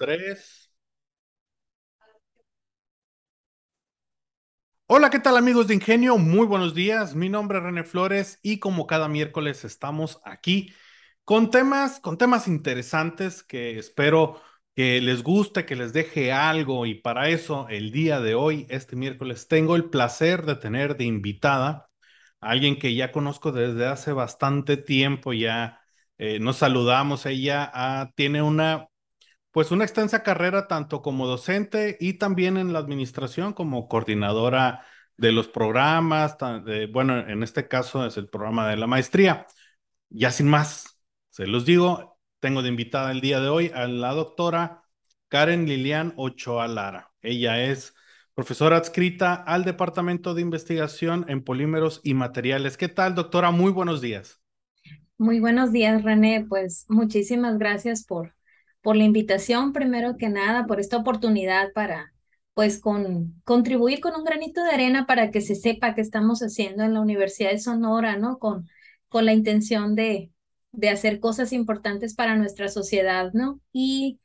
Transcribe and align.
tres. 0.00 0.72
Hola, 4.86 5.10
¿qué 5.10 5.20
tal 5.20 5.36
amigos 5.36 5.68
de 5.68 5.74
Ingenio? 5.74 6.18
Muy 6.18 6.46
buenos 6.46 6.74
días. 6.74 7.14
Mi 7.14 7.28
nombre 7.28 7.58
es 7.58 7.64
René 7.64 7.84
Flores 7.84 8.38
y 8.42 8.58
como 8.58 8.86
cada 8.86 9.08
miércoles 9.08 9.64
estamos 9.64 10.20
aquí 10.24 10.72
con 11.24 11.50
temas, 11.50 12.00
con 12.00 12.18
temas 12.18 12.48
interesantes 12.48 13.42
que 13.42 13.78
espero 13.78 14.40
que 14.74 15.00
les 15.00 15.22
guste, 15.22 15.64
que 15.66 15.76
les 15.76 15.92
deje 15.92 16.32
algo 16.32 16.86
y 16.86 16.94
para 16.94 17.28
eso 17.28 17.68
el 17.68 17.92
día 17.92 18.20
de 18.20 18.34
hoy, 18.34 18.66
este 18.70 18.96
miércoles, 18.96 19.46
tengo 19.48 19.76
el 19.76 19.90
placer 19.90 20.44
de 20.44 20.56
tener 20.56 20.96
de 20.96 21.04
invitada 21.04 21.90
a 22.40 22.50
alguien 22.50 22.78
que 22.78 22.94
ya 22.94 23.12
conozco 23.12 23.52
desde 23.52 23.86
hace 23.86 24.12
bastante 24.12 24.76
tiempo, 24.76 25.32
ya 25.32 25.80
eh, 26.18 26.40
nos 26.40 26.56
saludamos, 26.58 27.26
ella 27.26 27.70
ah, 27.74 28.10
tiene 28.16 28.42
una 28.42 28.89
pues 29.52 29.70
una 29.70 29.84
extensa 29.84 30.22
carrera 30.22 30.68
tanto 30.68 31.02
como 31.02 31.26
docente 31.26 31.96
y 32.00 32.14
también 32.14 32.56
en 32.56 32.72
la 32.72 32.78
administración 32.78 33.52
como 33.52 33.88
coordinadora 33.88 34.84
de 35.16 35.32
los 35.32 35.48
programas, 35.48 36.36
bueno, 36.92 37.18
en 37.18 37.42
este 37.42 37.68
caso 37.68 38.06
es 38.06 38.16
el 38.16 38.28
programa 38.28 38.68
de 38.68 38.76
la 38.76 38.86
maestría. 38.86 39.46
Ya 40.08 40.30
sin 40.30 40.48
más, 40.48 40.98
se 41.28 41.46
los 41.46 41.66
digo, 41.66 42.18
tengo 42.38 42.62
de 42.62 42.68
invitada 42.70 43.10
el 43.10 43.20
día 43.20 43.40
de 43.40 43.48
hoy 43.48 43.70
a 43.74 43.86
la 43.86 44.12
doctora 44.12 44.82
Karen 45.28 45.66
Lilian 45.66 46.14
Ochoa 46.16 46.68
Lara. 46.68 47.12
Ella 47.20 47.62
es 47.62 47.94
profesora 48.34 48.78
adscrita 48.78 49.34
al 49.34 49.64
Departamento 49.64 50.32
de 50.34 50.40
Investigación 50.40 51.26
en 51.28 51.44
Polímeros 51.44 52.00
y 52.02 52.14
Materiales. 52.14 52.78
¿Qué 52.78 52.88
tal, 52.88 53.14
doctora? 53.14 53.50
Muy 53.50 53.72
buenos 53.72 54.00
días. 54.00 54.40
Muy 55.18 55.38
buenos 55.38 55.70
días, 55.70 56.02
René. 56.02 56.46
Pues 56.48 56.86
muchísimas 56.88 57.58
gracias 57.58 58.04
por 58.04 58.34
por 58.82 58.96
la 58.96 59.04
invitación, 59.04 59.72
primero 59.72 60.16
que 60.16 60.28
nada, 60.28 60.66
por 60.66 60.80
esta 60.80 60.96
oportunidad 60.96 61.72
para, 61.72 62.12
pues, 62.54 62.80
con, 62.80 63.40
contribuir 63.44 64.00
con 64.00 64.14
un 64.14 64.24
granito 64.24 64.62
de 64.64 64.70
arena 64.70 65.06
para 65.06 65.30
que 65.30 65.40
se 65.40 65.54
sepa 65.54 65.94
qué 65.94 66.00
estamos 66.00 66.40
haciendo 66.40 66.84
en 66.84 66.94
la 66.94 67.00
Universidad 67.00 67.50
de 67.50 67.58
Sonora, 67.58 68.16
¿no? 68.16 68.38
Con, 68.38 68.68
con 69.08 69.26
la 69.26 69.32
intención 69.32 69.94
de, 69.94 70.30
de 70.72 70.88
hacer 70.90 71.20
cosas 71.20 71.52
importantes 71.52 72.14
para 72.14 72.36
nuestra 72.36 72.68
sociedad, 72.68 73.32
¿no? 73.32 73.60
Y 73.72 74.18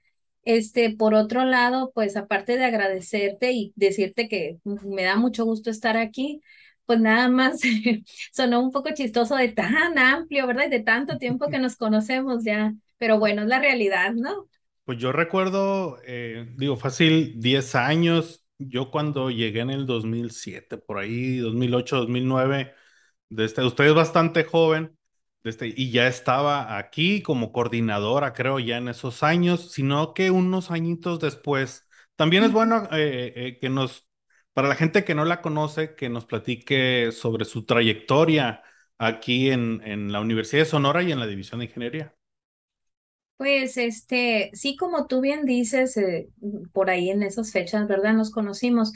este, 0.44 0.92
por 0.96 1.14
otro 1.16 1.44
lado, 1.46 1.92
pues 1.94 2.16
aparte 2.18 2.58
de 2.58 2.66
agradecerte 2.66 3.52
y 3.52 3.74
decirte 3.76 4.28
que 4.30 4.60
me 4.64 5.04
da 5.04 5.16
mucho 5.18 5.44
gusto 5.46 5.70
estar 5.72 5.98
aquí, 5.98 6.42
pues 6.86 7.00
nada 7.00 7.30
más 7.30 7.62
sonó 8.32 8.62
un 8.62 8.72
poco 8.72 8.90
chistoso 8.94 9.36
de 9.36 9.50
tan 9.50 9.98
amplio, 9.98 10.46
¿verdad? 10.48 10.66
Y 10.68 10.70
de 10.70 10.80
tanto 10.82 11.18
tiempo 11.18 11.50
que 11.50 11.60
nos 11.60 11.76
conocemos 11.78 12.44
ya 12.44 12.74
pero 12.98 13.20
bueno, 13.20 13.44
es 13.44 13.48
la 13.48 13.60
realidad, 13.60 14.14
¿no? 14.14 14.48
Pues 14.86 15.00
yo 15.00 15.12
recuerdo, 15.12 15.98
eh, 16.06 16.54
digo, 16.58 16.78
fácil 16.78 17.40
10 17.40 17.74
años, 17.76 18.46
yo 18.60 18.92
cuando 18.92 19.32
llegué 19.32 19.62
en 19.62 19.72
el 19.72 19.86
2007, 19.86 20.78
por 20.78 21.00
ahí, 21.00 21.38
2008, 21.38 21.98
2009, 21.98 22.74
desde, 23.30 23.66
usted 23.66 23.86
es 23.86 23.96
bastante 23.96 24.44
joven, 24.44 24.98
desde, 25.44 25.74
y 25.76 25.92
ya 25.92 26.08
estaba 26.08 26.78
aquí 26.78 27.22
como 27.22 27.52
coordinadora, 27.52 28.34
creo, 28.34 28.60
ya 28.60 28.78
en 28.78 28.88
esos 28.88 29.24
años, 29.24 29.72
sino 29.72 30.14
que 30.14 30.32
unos 30.32 30.72
añitos 30.72 31.20
después, 31.20 31.88
también 32.16 32.44
es 32.44 32.52
bueno 32.52 32.88
eh, 32.92 33.34
eh, 33.36 33.58
que 33.60 33.70
nos, 33.70 34.08
para 34.54 34.68
la 34.68 34.76
gente 34.76 35.04
que 35.04 35.16
no 35.16 35.26
la 35.26 35.42
conoce, 35.42 35.96
que 35.96 36.10
nos 36.10 36.26
platique 36.26 37.12
sobre 37.12 37.46
su 37.46 37.66
trayectoria 37.66 38.64
aquí 39.00 39.50
en, 39.52 39.82
en 39.84 40.12
la 40.12 40.22
Universidad 40.22 40.64
de 40.64 40.70
Sonora 40.70 41.04
y 41.04 41.12
en 41.12 41.20
la 41.20 41.28
División 41.28 41.60
de 41.60 41.66
Ingeniería. 41.66 42.16
Pues 43.38 43.78
este, 43.78 44.50
sí, 44.54 44.78
como 44.78 45.08
tú 45.08 45.20
bien 45.20 45.46
dices, 45.46 45.98
eh, 45.98 46.30
por 46.72 46.90
ahí 46.90 47.10
en 47.10 47.22
esas 47.22 47.52
fechas, 47.52 47.88
¿verdad? 47.88 48.14
Nos 48.14 48.32
conocimos. 48.32 48.94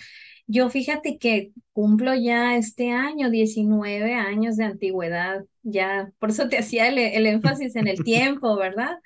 Yo 0.47 0.69
fíjate 0.69 1.17
que 1.17 1.51
cumplo 1.73 2.15
ya 2.15 2.55
este 2.55 2.91
año 2.91 3.29
19 3.29 4.15
años 4.15 4.55
de 4.57 4.63
antigüedad, 4.65 5.45
ya, 5.63 6.11
por 6.19 6.29
eso 6.29 6.47
te 6.49 6.57
hacía 6.59 6.87
el, 6.87 7.25
énfasis 7.25 7.75
en 7.75 7.87
el 7.87 8.03
tiempo, 8.03 8.55
¿verdad? 8.55 8.97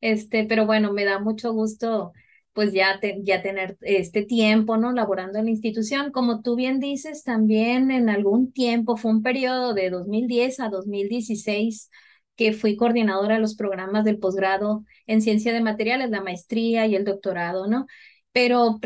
Este, 0.00 0.44
pero 0.44 0.66
bueno, 0.66 0.92
me 0.92 1.04
da 1.04 1.18
mucho 1.18 1.52
gusto 1.52 2.12
pues 2.52 2.72
ya, 2.74 3.00
ya 3.22 3.42
tener 3.42 3.78
este 3.80 4.22
tiempo, 4.24 4.76
¿no? 4.76 4.92
Laborando 4.92 5.38
en 5.38 5.46
la 5.46 5.50
institución. 5.52 6.12
Como 6.12 6.42
tú 6.42 6.54
bien 6.54 6.80
dices, 6.80 7.24
también 7.24 7.90
en 7.90 8.10
algún 8.10 8.52
tiempo, 8.52 8.96
fue 8.98 9.10
un 9.10 9.22
periodo 9.22 9.72
de 9.72 9.88
2010 9.88 10.60
a 10.60 10.68
2016 10.68 11.88
que 12.36 12.52
fui 12.52 12.76
coordinadora 12.76 13.34
de 13.36 13.40
los 13.40 13.54
programas 13.54 14.04
del 14.04 14.18
posgrado 14.18 14.84
en 15.06 15.20
ciencia 15.22 15.52
de 15.52 15.60
materiales, 15.60 16.10
la 16.10 16.22
maestría 16.22 16.86
y 16.86 16.94
el 16.96 17.04
doctorado, 17.04 17.66
¿no? 17.66 17.86
Pero 18.32 18.80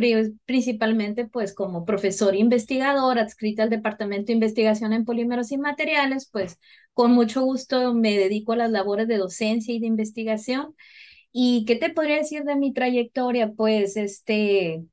principalmente, 0.45 1.27
pues 1.27 1.55
como 1.55 1.85
profesor 1.85 2.35
investigador 2.35 3.19
adscrita 3.19 3.63
al 3.63 3.71
Departamento 3.71 4.27
de 4.27 4.33
Investigación 4.35 4.93
en 4.93 5.05
Polímeros 5.05 5.53
y 5.53 5.59
Materiales, 5.59 6.29
pues 6.33 6.59
con 6.95 7.13
mucho 7.13 7.43
gusto 7.43 7.95
me 7.95 8.17
dedico 8.19 8.53
a 8.53 8.57
las 8.57 8.71
labores 8.73 9.07
de 9.07 9.19
docencia 9.19 9.73
y 9.75 9.79
de 9.79 9.87
investigación. 9.87 10.75
¿Y 11.33 11.65
qué 11.67 11.77
te 11.77 11.91
podría 11.91 12.17
decir 12.17 12.45
de 12.45 12.57
mi 12.57 12.73
trayectoria? 12.73 13.53
Pues 13.53 13.97
este, 13.97 14.85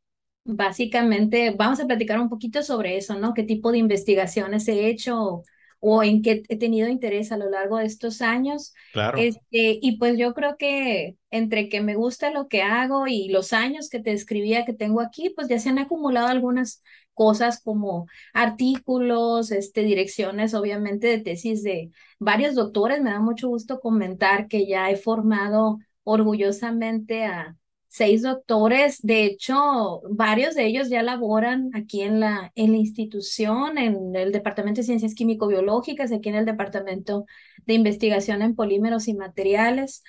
básicamente 0.44 1.52
vamos 1.58 1.80
a 1.80 1.88
platicar 1.88 2.20
un 2.20 2.30
poquito 2.30 2.62
sobre 2.64 2.97
eso, 2.97 3.16
¿no? 3.18 3.34
¿Qué 3.34 3.44
tipo 3.44 3.72
de 3.72 3.80
investigaciones 3.80 4.68
he 4.68 4.88
hecho? 4.88 5.44
O 5.86 6.02
en 6.02 6.22
qué 6.22 6.44
he 6.48 6.58
tenido 6.58 6.88
interés 6.88 7.34
a 7.34 7.38
lo 7.38 7.50
largo 7.50 7.78
de 7.78 7.86
estos 7.86 8.22
años. 8.22 8.74
Claro. 8.94 9.18
Este, 9.18 9.80
y 9.82 9.98
pues 9.98 10.18
yo 10.18 10.34
creo 10.34 10.56
que 10.58 11.18
entre 11.30 11.68
que 11.68 11.82
me 11.82 11.96
gusta 11.96 12.32
lo 12.32 12.48
que 12.48 12.62
hago 12.62 13.06
y 13.06 13.28
los 13.28 13.52
años 13.52 13.90
que 13.90 14.00
te 14.00 14.14
escribía 14.14 14.64
que 14.64 14.72
tengo 14.72 15.02
aquí, 15.02 15.32
pues 15.32 15.50
ya 15.50 15.60
se 15.60 15.68
han 15.68 15.80
acumulado 15.80 16.28
algunas 16.28 16.82
cosas 17.14 17.62
como 17.62 18.08
artículos, 18.34 19.52
este, 19.52 19.84
direcciones, 19.84 20.54
obviamente, 20.54 21.08
de 21.08 21.20
tesis 21.20 21.64
de 21.64 21.92
varios 22.18 22.56
doctores. 22.56 23.02
Me 23.02 23.12
da 23.12 23.20
mucho 23.20 23.50
gusto 23.50 23.82
comentar 23.82 24.48
que 24.48 24.66
ya 24.66 24.90
he 24.90 24.96
formado 24.96 25.80
orgullosamente 26.06 27.26
a 27.26 27.58
seis 27.94 28.24
doctores. 28.24 29.02
De 29.04 29.24
hecho, 29.24 30.02
varios 30.09 30.56
de 30.56 30.66
ellos 30.66 30.90
ya 30.90 31.04
laboran 31.04 31.70
aquí 31.76 32.02
en 32.02 32.20
la, 32.20 32.52
en 32.56 32.72
la 32.72 32.78
institución, 32.80 33.78
en 33.78 34.16
el 34.16 34.31
Departamento 34.31 34.81
de 34.81 34.86
Ciencias 34.88 35.14
Químico-Biológicas, 35.14 36.12
aquí 36.12 36.30
en 36.30 36.36
el 36.36 36.46
Departamento 36.46 37.26
de 37.68 37.76
Investigación 37.76 38.42
en 38.42 38.56
Polímeros 38.56 39.08
y 39.08 39.14
Materiales, 39.14 40.03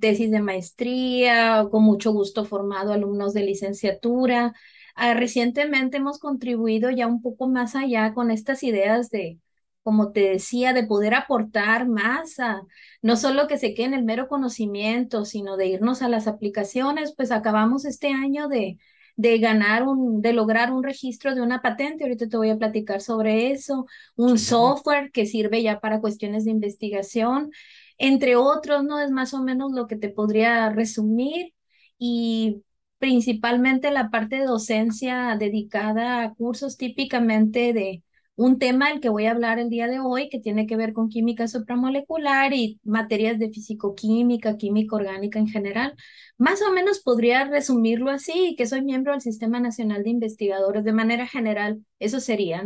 tesis 0.00 0.30
de 0.30 0.40
maestría, 0.42 1.66
con 1.70 1.82
mucho 1.82 2.12
gusto 2.12 2.44
formado 2.44 2.92
alumnos 2.92 3.32
de 3.32 3.44
licenciatura. 3.44 4.52
Ah, 4.94 5.14
recientemente 5.14 5.96
hemos 5.96 6.18
contribuido 6.18 6.90
ya 6.90 7.06
un 7.06 7.22
poco 7.22 7.48
más 7.48 7.74
allá 7.74 8.12
con 8.12 8.30
estas 8.30 8.62
ideas 8.62 9.08
de 9.08 9.38
como 9.84 10.12
te 10.12 10.22
decía, 10.30 10.72
de 10.72 10.84
poder 10.86 11.14
aportar 11.14 11.88
más 11.88 12.40
a, 12.40 12.62
no 13.02 13.16
solo 13.16 13.46
que 13.48 13.58
se 13.58 13.74
quede 13.74 13.86
en 13.86 13.94
el 13.94 14.04
mero 14.04 14.28
conocimiento, 14.28 15.24
sino 15.24 15.56
de 15.56 15.68
irnos 15.68 16.02
a 16.02 16.08
las 16.08 16.26
aplicaciones, 16.26 17.14
pues 17.16 17.30
acabamos 17.30 17.84
este 17.84 18.08
año 18.08 18.48
de, 18.48 18.78
de 19.16 19.38
ganar 19.38 19.84
un, 19.84 20.22
de 20.22 20.32
lograr 20.32 20.72
un 20.72 20.82
registro 20.82 21.34
de 21.34 21.42
una 21.42 21.62
patente, 21.62 22.04
ahorita 22.04 22.28
te 22.28 22.36
voy 22.36 22.50
a 22.50 22.58
platicar 22.58 23.00
sobre 23.00 23.52
eso, 23.52 23.86
un 24.16 24.38
software 24.38 25.12
que 25.12 25.26
sirve 25.26 25.62
ya 25.62 25.80
para 25.80 26.00
cuestiones 26.00 26.44
de 26.44 26.50
investigación, 26.52 27.50
entre 27.98 28.36
otros, 28.36 28.84
¿no? 28.84 29.00
Es 29.00 29.10
más 29.10 29.34
o 29.34 29.42
menos 29.42 29.72
lo 29.72 29.86
que 29.86 29.96
te 29.96 30.08
podría 30.08 30.68
resumir. 30.70 31.54
Y 31.98 32.62
principalmente 32.98 33.90
la 33.90 34.10
parte 34.10 34.36
de 34.36 34.46
docencia 34.46 35.36
dedicada 35.38 36.22
a 36.22 36.34
cursos 36.34 36.76
típicamente 36.76 37.72
de 37.72 38.02
un 38.36 38.58
tema 38.58 38.88
del 38.88 39.00
que 39.00 39.08
voy 39.08 39.26
a 39.26 39.30
hablar 39.32 39.58
el 39.58 39.70
día 39.70 39.86
de 39.88 40.00
hoy, 40.00 40.28
que 40.28 40.40
tiene 40.40 40.66
que 40.66 40.76
ver 40.76 40.92
con 40.92 41.08
química 41.08 41.46
supramolecular 41.48 42.52
y 42.52 42.80
materias 42.84 43.38
de 43.38 43.50
fisicoquímica, 43.50 44.56
química 44.56 44.96
orgánica 44.96 45.38
en 45.38 45.48
general. 45.48 45.94
Más 46.38 46.60
o 46.62 46.72
menos 46.72 47.00
podría 47.00 47.44
resumirlo 47.44 48.10
así, 48.10 48.54
que 48.58 48.66
soy 48.66 48.82
miembro 48.82 49.12
del 49.12 49.20
Sistema 49.20 49.60
Nacional 49.60 50.02
de 50.02 50.10
Investigadores 50.10 50.84
de 50.84 50.92
manera 50.92 51.26
general. 51.28 51.84
Eso 52.00 52.20
sería, 52.20 52.64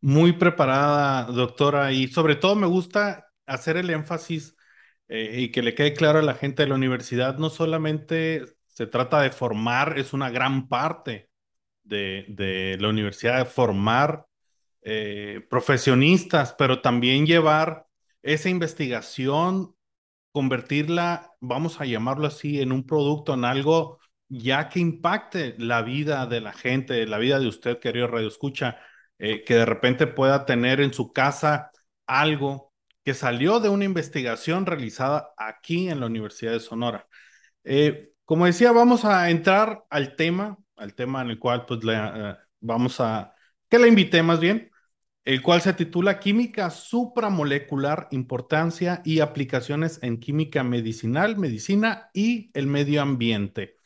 Muy 0.00 0.32
preparada, 0.32 1.24
doctora, 1.26 1.92
y 1.92 2.08
sobre 2.08 2.34
todo 2.34 2.56
me 2.56 2.66
gusta 2.66 3.28
hacer 3.46 3.76
el 3.76 3.88
énfasis 3.90 4.56
eh, 5.08 5.42
y 5.42 5.52
que 5.52 5.62
le 5.62 5.74
quede 5.76 5.94
claro 5.94 6.18
a 6.18 6.22
la 6.22 6.34
gente 6.34 6.62
de 6.62 6.68
la 6.68 6.74
universidad, 6.74 7.38
no 7.38 7.50
solamente 7.50 8.42
se 8.66 8.86
trata 8.88 9.20
de 9.22 9.30
formar, 9.30 9.98
es 9.98 10.12
una 10.12 10.30
gran 10.30 10.68
parte 10.68 11.30
de, 11.84 12.26
de 12.28 12.78
la 12.80 12.88
universidad, 12.88 13.38
de 13.38 13.44
formar 13.46 14.26
eh, 14.82 15.46
profesionistas, 15.48 16.54
pero 16.58 16.80
también 16.80 17.26
llevar 17.26 17.86
esa 18.22 18.48
investigación, 18.48 19.76
convertirla, 20.32 21.32
vamos 21.40 21.80
a 21.80 21.84
llamarlo 21.84 22.26
así, 22.26 22.60
en 22.60 22.72
un 22.72 22.84
producto, 22.84 23.34
en 23.34 23.44
algo 23.44 24.00
ya 24.28 24.68
que 24.68 24.80
impacte 24.80 25.54
la 25.58 25.82
vida 25.82 26.26
de 26.26 26.40
la 26.40 26.52
gente, 26.52 27.06
la 27.06 27.18
vida 27.18 27.38
de 27.38 27.48
usted, 27.48 27.78
querido 27.78 28.08
Radio 28.08 28.28
Escucha, 28.28 28.78
eh, 29.18 29.44
que 29.44 29.54
de 29.54 29.66
repente 29.66 30.06
pueda 30.06 30.46
tener 30.46 30.80
en 30.80 30.92
su 30.92 31.12
casa 31.12 31.70
algo 32.06 32.72
que 33.04 33.14
salió 33.14 33.60
de 33.60 33.68
una 33.68 33.84
investigación 33.84 34.66
realizada 34.66 35.32
aquí 35.36 35.88
en 35.88 36.00
la 36.00 36.06
Universidad 36.06 36.52
de 36.52 36.60
Sonora. 36.60 37.06
Eh, 37.64 38.12
como 38.24 38.46
decía, 38.46 38.72
vamos 38.72 39.04
a 39.04 39.30
entrar 39.30 39.84
al 39.90 40.16
tema, 40.16 40.58
al 40.76 40.94
tema 40.94 41.22
en 41.22 41.30
el 41.30 41.38
cual 41.38 41.66
pues 41.66 41.84
le, 41.84 41.94
vamos 42.60 43.00
a, 43.00 43.34
que 43.68 43.78
la 43.78 43.88
invité 43.88 44.22
más 44.22 44.40
bien, 44.40 44.71
el 45.24 45.42
cual 45.42 45.60
se 45.62 45.72
titula 45.72 46.18
Química 46.18 46.70
supramolecular, 46.70 48.08
importancia 48.10 49.02
y 49.04 49.20
aplicaciones 49.20 50.00
en 50.02 50.18
química 50.18 50.64
medicinal, 50.64 51.36
medicina 51.38 52.10
y 52.12 52.50
el 52.54 52.66
medio 52.66 53.02
ambiente. 53.02 53.76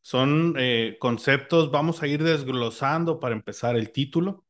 Son 0.00 0.54
eh, 0.58 0.96
conceptos, 1.00 1.70
vamos 1.70 2.02
a 2.02 2.06
ir 2.06 2.22
desglosando 2.22 3.20
para 3.20 3.34
empezar 3.34 3.76
el 3.76 3.92
título. 3.92 4.46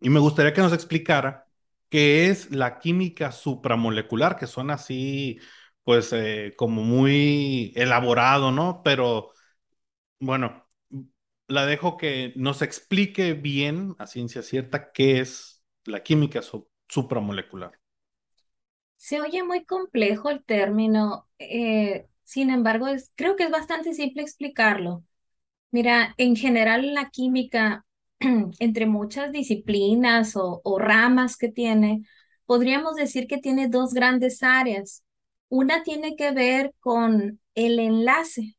Y 0.00 0.10
me 0.10 0.20
gustaría 0.20 0.52
que 0.52 0.62
nos 0.62 0.72
explicara 0.72 1.46
qué 1.88 2.28
es 2.28 2.50
la 2.50 2.78
química 2.80 3.32
supramolecular, 3.32 4.36
que 4.36 4.46
suena 4.48 4.74
así, 4.74 5.38
pues, 5.84 6.12
eh, 6.12 6.54
como 6.56 6.82
muy 6.82 7.72
elaborado, 7.76 8.50
¿no? 8.50 8.82
Pero, 8.84 9.32
bueno, 10.20 10.66
la 11.52 11.66
dejo 11.66 11.96
que 11.96 12.32
nos 12.34 12.62
explique 12.62 13.34
bien, 13.34 13.94
a 13.98 14.06
ciencia 14.06 14.42
cierta, 14.42 14.90
qué 14.92 15.20
es 15.20 15.62
la 15.84 16.02
química 16.02 16.40
su 16.42 16.68
supramolecular. 16.88 17.78
Se 18.96 19.20
oye 19.20 19.42
muy 19.42 19.64
complejo 19.64 20.30
el 20.30 20.44
término, 20.44 21.28
eh, 21.38 22.06
sin 22.24 22.50
embargo, 22.50 22.86
es, 22.86 23.12
creo 23.16 23.36
que 23.36 23.44
es 23.44 23.50
bastante 23.50 23.92
simple 23.92 24.22
explicarlo. 24.22 25.04
Mira, 25.70 26.14
en 26.18 26.36
general 26.36 26.94
la 26.94 27.10
química, 27.10 27.84
entre 28.58 28.86
muchas 28.86 29.32
disciplinas 29.32 30.34
o 30.36 30.78
ramas 30.78 31.36
que 31.36 31.48
tiene, 31.48 32.02
podríamos 32.46 32.96
decir 32.96 33.26
que 33.26 33.38
tiene 33.38 33.68
dos 33.68 33.92
grandes 33.92 34.42
áreas. 34.42 35.04
Una 35.48 35.82
tiene 35.82 36.16
que 36.16 36.30
ver 36.32 36.74
con 36.80 37.40
el 37.54 37.78
enlace. 37.78 38.56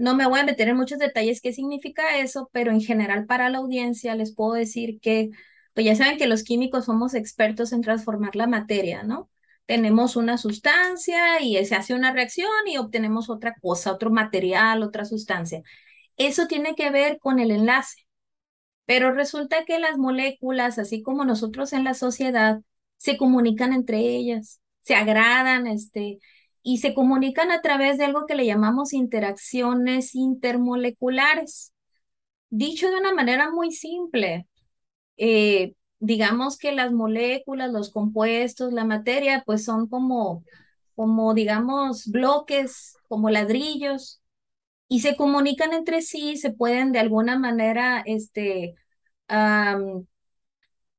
No 0.00 0.16
me 0.16 0.26
voy 0.26 0.40
a 0.40 0.44
meter 0.44 0.68
en 0.68 0.78
muchos 0.78 0.98
detalles 0.98 1.42
qué 1.42 1.52
significa 1.52 2.16
eso, 2.18 2.48
pero 2.54 2.72
en 2.72 2.80
general 2.80 3.26
para 3.26 3.50
la 3.50 3.58
audiencia 3.58 4.14
les 4.14 4.34
puedo 4.34 4.54
decir 4.54 4.98
que, 5.00 5.28
pues 5.74 5.84
ya 5.84 5.94
saben 5.94 6.16
que 6.16 6.26
los 6.26 6.42
químicos 6.42 6.86
somos 6.86 7.14
expertos 7.14 7.72
en 7.74 7.82
transformar 7.82 8.34
la 8.34 8.46
materia, 8.46 9.02
¿no? 9.02 9.28
Tenemos 9.66 10.16
una 10.16 10.38
sustancia 10.38 11.42
y 11.42 11.62
se 11.66 11.74
hace 11.74 11.92
una 11.92 12.14
reacción 12.14 12.48
y 12.66 12.78
obtenemos 12.78 13.28
otra 13.28 13.54
cosa, 13.60 13.92
otro 13.92 14.10
material, 14.10 14.82
otra 14.82 15.04
sustancia. 15.04 15.62
Eso 16.16 16.46
tiene 16.46 16.74
que 16.74 16.90
ver 16.90 17.18
con 17.18 17.38
el 17.38 17.50
enlace. 17.50 18.06
Pero 18.86 19.12
resulta 19.12 19.66
que 19.66 19.78
las 19.78 19.98
moléculas, 19.98 20.78
así 20.78 21.02
como 21.02 21.26
nosotros 21.26 21.74
en 21.74 21.84
la 21.84 21.92
sociedad, 21.94 22.62
se 22.96 23.18
comunican 23.18 23.74
entre 23.74 23.98
ellas, 23.98 24.60
se 24.82 24.94
agradan, 24.94 25.66
este, 25.66 26.20
y 26.62 26.78
se 26.78 26.94
comunican 26.94 27.50
a 27.50 27.62
través 27.62 27.98
de 27.98 28.04
algo 28.04 28.26
que 28.26 28.34
le 28.34 28.46
llamamos 28.46 28.92
interacciones 28.92 30.14
intermoleculares. 30.14 31.72
Dicho 32.50 32.88
de 32.90 32.98
una 32.98 33.14
manera 33.14 33.50
muy 33.50 33.72
simple, 33.72 34.46
eh, 35.16 35.74
digamos 36.00 36.58
que 36.58 36.72
las 36.72 36.92
moléculas, 36.92 37.72
los 37.72 37.92
compuestos, 37.92 38.72
la 38.72 38.84
materia, 38.84 39.42
pues 39.46 39.64
son 39.64 39.88
como, 39.88 40.44
como 40.96 41.34
digamos, 41.34 42.06
bloques, 42.08 42.96
como 43.08 43.30
ladrillos, 43.30 44.20
y 44.88 45.00
se 45.00 45.16
comunican 45.16 45.72
entre 45.72 46.02
sí, 46.02 46.36
se 46.36 46.52
pueden 46.52 46.92
de 46.92 47.00
alguna 47.00 47.38
manera, 47.38 48.02
este, 48.06 48.74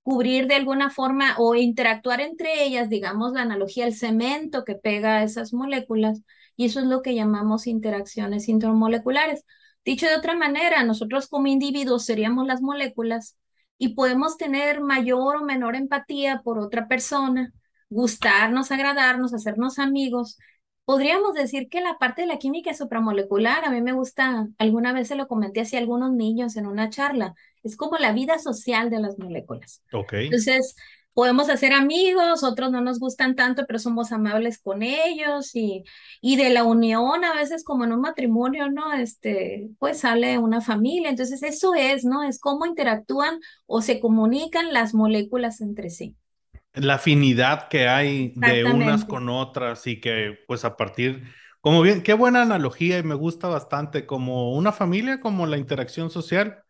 cubrir 0.03 0.47
de 0.47 0.55
alguna 0.55 0.89
forma 0.89 1.35
o 1.37 1.55
interactuar 1.55 2.21
entre 2.21 2.63
ellas, 2.63 2.89
digamos 2.89 3.33
la 3.33 3.41
analogía, 3.43 3.85
el 3.85 3.95
cemento 3.95 4.63
que 4.65 4.75
pega 4.75 5.17
a 5.17 5.23
esas 5.23 5.53
moléculas, 5.53 6.21
y 6.55 6.65
eso 6.65 6.79
es 6.79 6.85
lo 6.87 7.01
que 7.01 7.15
llamamos 7.15 7.67
interacciones 7.67 8.49
intermoleculares. 8.49 9.45
Dicho 9.85 10.07
de 10.07 10.15
otra 10.15 10.35
manera, 10.35 10.83
nosotros 10.83 11.27
como 11.27 11.47
individuos 11.47 12.05
seríamos 12.05 12.45
las 12.47 12.61
moléculas 12.61 13.37
y 13.77 13.95
podemos 13.95 14.37
tener 14.37 14.81
mayor 14.81 15.37
o 15.37 15.43
menor 15.43 15.75
empatía 15.75 16.41
por 16.43 16.59
otra 16.59 16.87
persona, 16.87 17.51
gustarnos, 17.89 18.71
agradarnos, 18.71 19.33
hacernos 19.33 19.79
amigos. 19.79 20.37
Podríamos 20.85 21.33
decir 21.33 21.69
que 21.69 21.79
la 21.79 21.97
parte 21.99 22.21
de 22.23 22.27
la 22.27 22.37
química 22.37 22.73
supramolecular, 22.73 23.63
a 23.63 23.69
mí 23.69 23.81
me 23.81 23.93
gusta, 23.93 24.47
alguna 24.57 24.93
vez 24.93 25.07
se 25.07 25.15
lo 25.15 25.27
comenté 25.27 25.61
hacia 25.61 25.79
algunos 25.79 26.11
niños 26.11 26.57
en 26.57 26.65
una 26.65 26.89
charla, 26.89 27.33
es 27.63 27.77
como 27.77 27.97
la 27.97 28.11
vida 28.13 28.39
social 28.39 28.89
de 28.89 28.99
las 28.99 29.17
moléculas. 29.17 29.83
Ok. 29.93 30.13
Entonces, 30.13 30.75
podemos 31.13 31.49
hacer 31.49 31.73
amigos, 31.73 32.43
otros 32.43 32.71
no 32.71 32.81
nos 32.81 32.99
gustan 32.99 33.35
tanto, 33.35 33.65
pero 33.67 33.79
somos 33.79 34.11
amables 34.11 34.59
con 34.59 34.81
ellos 34.81 35.55
y, 35.55 35.83
y 36.21 36.35
de 36.37 36.49
la 36.49 36.63
unión, 36.63 37.23
a 37.25 37.35
veces 37.35 37.63
como 37.63 37.83
en 37.85 37.93
un 37.93 38.01
matrimonio, 38.01 38.69
¿no? 38.69 38.93
Este, 38.93 39.69
pues 39.79 39.99
sale 39.99 40.37
una 40.39 40.61
familia. 40.61 41.09
Entonces, 41.09 41.43
eso 41.43 41.73
es, 41.75 42.05
¿no? 42.05 42.23
Es 42.23 42.39
cómo 42.39 42.65
interactúan 42.65 43.39
o 43.65 43.81
se 43.81 43.99
comunican 43.99 44.73
las 44.73 44.93
moléculas 44.93 45.61
entre 45.61 45.89
sí. 45.89 46.15
La 46.73 46.95
afinidad 46.95 47.67
que 47.67 47.87
hay 47.87 48.33
de 48.35 48.63
unas 48.65 49.03
con 49.03 49.27
otras 49.29 49.87
y 49.87 49.99
que 49.99 50.39
pues 50.47 50.63
a 50.63 50.77
partir, 50.77 51.23
como 51.59 51.81
bien, 51.81 52.01
qué 52.01 52.13
buena 52.13 52.43
analogía 52.43 52.97
y 52.97 53.03
me 53.03 53.15
gusta 53.15 53.49
bastante 53.49 54.05
como 54.05 54.53
una 54.55 54.71
familia, 54.71 55.19
como 55.19 55.45
la 55.47 55.57
interacción 55.57 56.09
social. 56.09 56.63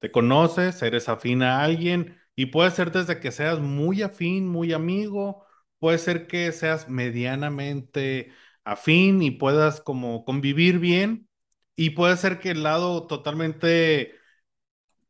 Te 0.00 0.10
conoces, 0.12 0.82
eres 0.82 1.08
afín 1.08 1.42
a 1.42 1.62
alguien 1.62 2.18
y 2.36 2.46
puede 2.46 2.70
ser 2.70 2.92
desde 2.92 3.20
que 3.20 3.32
seas 3.32 3.60
muy 3.60 4.02
afín, 4.02 4.48
muy 4.48 4.72
amigo, 4.72 5.44
puede 5.78 5.98
ser 5.98 6.26
que 6.26 6.52
seas 6.52 6.88
medianamente 6.88 8.32
afín 8.64 9.22
y 9.22 9.30
puedas 9.32 9.80
como 9.80 10.24
convivir 10.24 10.78
bien 10.78 11.28
y 11.76 11.90
puede 11.90 12.16
ser 12.16 12.40
que 12.40 12.50
el 12.50 12.62
lado 12.62 13.06
totalmente 13.06 14.14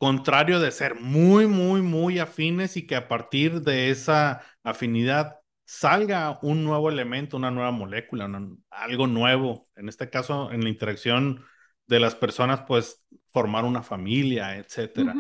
contrario 0.01 0.61
de 0.61 0.71
ser 0.71 0.99
muy, 0.99 1.47
muy, 1.47 1.83
muy 1.83 2.19
afines 2.19 2.79
y 2.79 2.87
que 2.87 2.97
a 2.97 3.07
partir 3.07 3.61
de 3.61 3.91
esa 3.91 4.41
afinidad 4.65 5.37
salga 5.67 6.39
un 6.41 6.65
nuevo 6.65 6.89
elemento, 6.89 7.37
una 7.37 7.51
nueva 7.51 7.71
molécula, 7.71 8.27
algo 8.71 9.07
nuevo. 9.07 9.67
En 9.77 9.91
este 9.91 10.09
caso, 10.09 10.51
en 10.53 10.63
la 10.65 10.71
interacción 10.71 11.45
de 11.87 12.01
las 12.01 12.15
personas, 12.15 12.63
pues 12.67 13.05
formar 13.27 13.67
una 13.67 13.83
familia, 13.83 14.57
etcétera. 14.57 15.15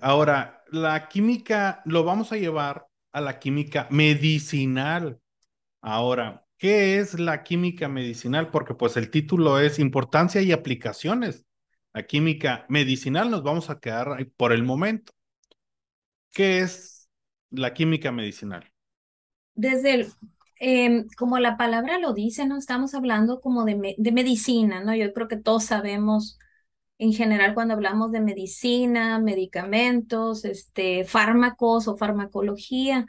Ahora, 0.00 0.64
la 0.70 1.06
química 1.08 1.82
lo 1.84 2.02
vamos 2.02 2.32
a 2.32 2.38
llevar 2.38 2.86
a 3.12 3.20
la 3.20 3.38
química 3.38 3.88
medicinal. 3.90 5.20
Ahora, 5.82 6.46
¿qué 6.56 6.98
es 6.98 7.20
la 7.20 7.42
química 7.42 7.90
medicinal? 7.90 8.50
Porque 8.50 8.72
pues 8.74 8.96
el 8.96 9.10
título 9.10 9.60
es 9.60 9.78
Importancia 9.78 10.40
y 10.40 10.50
aplicaciones. 10.50 11.44
La 11.94 12.06
química 12.06 12.66
medicinal 12.68 13.30
nos 13.30 13.42
vamos 13.42 13.70
a 13.70 13.78
quedar 13.80 14.26
por 14.36 14.52
el 14.52 14.62
momento. 14.62 15.12
¿Qué 16.32 16.60
es 16.60 17.08
la 17.50 17.74
química 17.74 18.12
medicinal? 18.12 18.70
Desde 19.54 19.94
el, 19.94 20.12
em, 20.58 21.06
como 21.16 21.38
la 21.38 21.56
palabra 21.56 21.98
lo 21.98 22.14
dice, 22.14 22.46
no 22.46 22.56
estamos 22.58 22.94
hablando 22.94 23.40
como 23.40 23.64
de, 23.64 23.94
de 23.98 24.12
medicina, 24.12 24.82
¿no? 24.82 24.94
Yo 24.94 25.12
creo 25.12 25.28
que 25.28 25.36
todos 25.36 25.64
sabemos 25.64 26.38
en 26.98 27.12
general 27.12 27.54
cuando 27.54 27.74
hablamos 27.74 28.12
de 28.12 28.20
medicina, 28.20 29.18
medicamentos, 29.18 30.44
este, 30.44 31.04
fármacos 31.04 31.88
o 31.88 31.96
farmacología, 31.96 33.06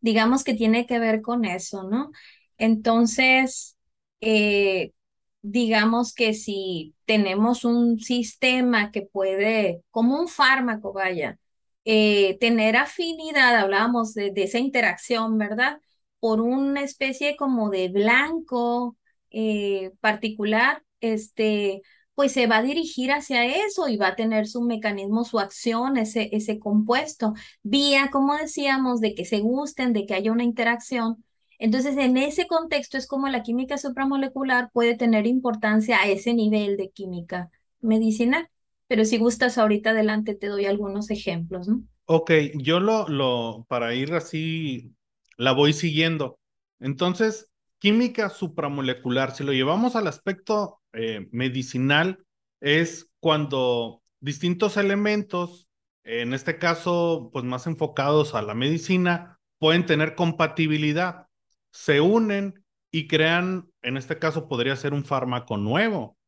digamos 0.00 0.44
que 0.44 0.54
tiene 0.54 0.86
que 0.86 0.98
ver 0.98 1.22
con 1.22 1.44
eso, 1.44 1.84
¿no? 1.84 2.12
Entonces, 2.58 3.76
eh, 4.20 4.92
digamos 5.42 6.14
que 6.14 6.34
si 6.34 6.94
tenemos 7.06 7.64
un 7.64 7.98
sistema 8.00 8.90
que 8.92 9.02
puede, 9.02 9.82
como 9.90 10.18
un 10.20 10.28
fármaco, 10.28 10.92
vaya, 10.92 11.38
eh, 11.84 12.38
tener 12.40 12.76
afinidad, 12.76 13.56
hablábamos 13.56 14.14
de, 14.14 14.32
esa 14.36 14.58
interacción, 14.58 15.38
¿verdad? 15.38 15.80
Por 16.20 16.40
una 16.40 16.82
especie 16.82 17.36
como 17.36 17.70
de 17.70 17.88
blanco 17.88 18.96
eh, 19.30 19.92
particular, 20.00 20.82
este, 21.00 21.82
pues 22.14 22.32
se 22.32 22.46
va 22.46 22.58
a 22.58 22.62
dirigir 22.62 23.10
hacia 23.12 23.44
eso 23.66 23.88
y 23.88 23.96
va 23.96 24.08
a 24.08 24.16
tener 24.16 24.46
su 24.46 24.62
mecanismo, 24.62 25.24
su 25.24 25.40
acción, 25.40 25.96
ese, 25.96 26.28
ese 26.32 26.58
compuesto, 26.58 27.34
vía, 27.62 28.10
como 28.12 28.36
decíamos, 28.36 29.00
de 29.00 29.14
que 29.14 29.24
se 29.24 29.40
gusten, 29.40 29.92
de 29.92 30.06
que 30.06 30.14
haya 30.14 30.32
una 30.32 30.44
interacción. 30.44 31.24
Entonces, 31.62 31.96
en 31.96 32.16
ese 32.16 32.48
contexto 32.48 32.98
es 32.98 33.06
como 33.06 33.28
la 33.28 33.44
química 33.44 33.78
supramolecular 33.78 34.72
puede 34.72 34.96
tener 34.96 35.28
importancia 35.28 36.00
a 36.00 36.08
ese 36.08 36.34
nivel 36.34 36.76
de 36.76 36.90
química 36.90 37.50
medicinal. 37.80 38.48
Pero 38.88 39.04
si 39.04 39.16
gustas, 39.18 39.58
ahorita 39.58 39.90
adelante 39.90 40.34
te 40.34 40.48
doy 40.48 40.64
algunos 40.66 41.08
ejemplos, 41.12 41.68
¿no? 41.68 41.84
Ok, 42.06 42.32
yo 42.56 42.80
lo, 42.80 43.06
lo, 43.06 43.64
para 43.68 43.94
ir 43.94 44.12
así, 44.12 44.96
la 45.36 45.52
voy 45.52 45.72
siguiendo. 45.72 46.36
Entonces, 46.80 47.48
química 47.78 48.28
supramolecular, 48.28 49.32
si 49.32 49.44
lo 49.44 49.52
llevamos 49.52 49.94
al 49.94 50.08
aspecto 50.08 50.80
eh, 50.92 51.28
medicinal, 51.30 52.24
es 52.60 53.08
cuando 53.20 54.02
distintos 54.18 54.76
elementos, 54.76 55.68
en 56.02 56.34
este 56.34 56.58
caso, 56.58 57.30
pues 57.32 57.44
más 57.44 57.68
enfocados 57.68 58.34
a 58.34 58.42
la 58.42 58.54
medicina, 58.54 59.38
pueden 59.58 59.86
tener 59.86 60.16
compatibilidad, 60.16 61.28
se 61.72 62.00
unen 62.00 62.64
y 62.92 63.08
crean, 63.08 63.70
en 63.82 63.96
este 63.96 64.18
caso 64.18 64.48
podría 64.48 64.76
ser 64.76 64.92
un 64.94 65.04
fármaco 65.04 65.56
nuevo, 65.58 66.18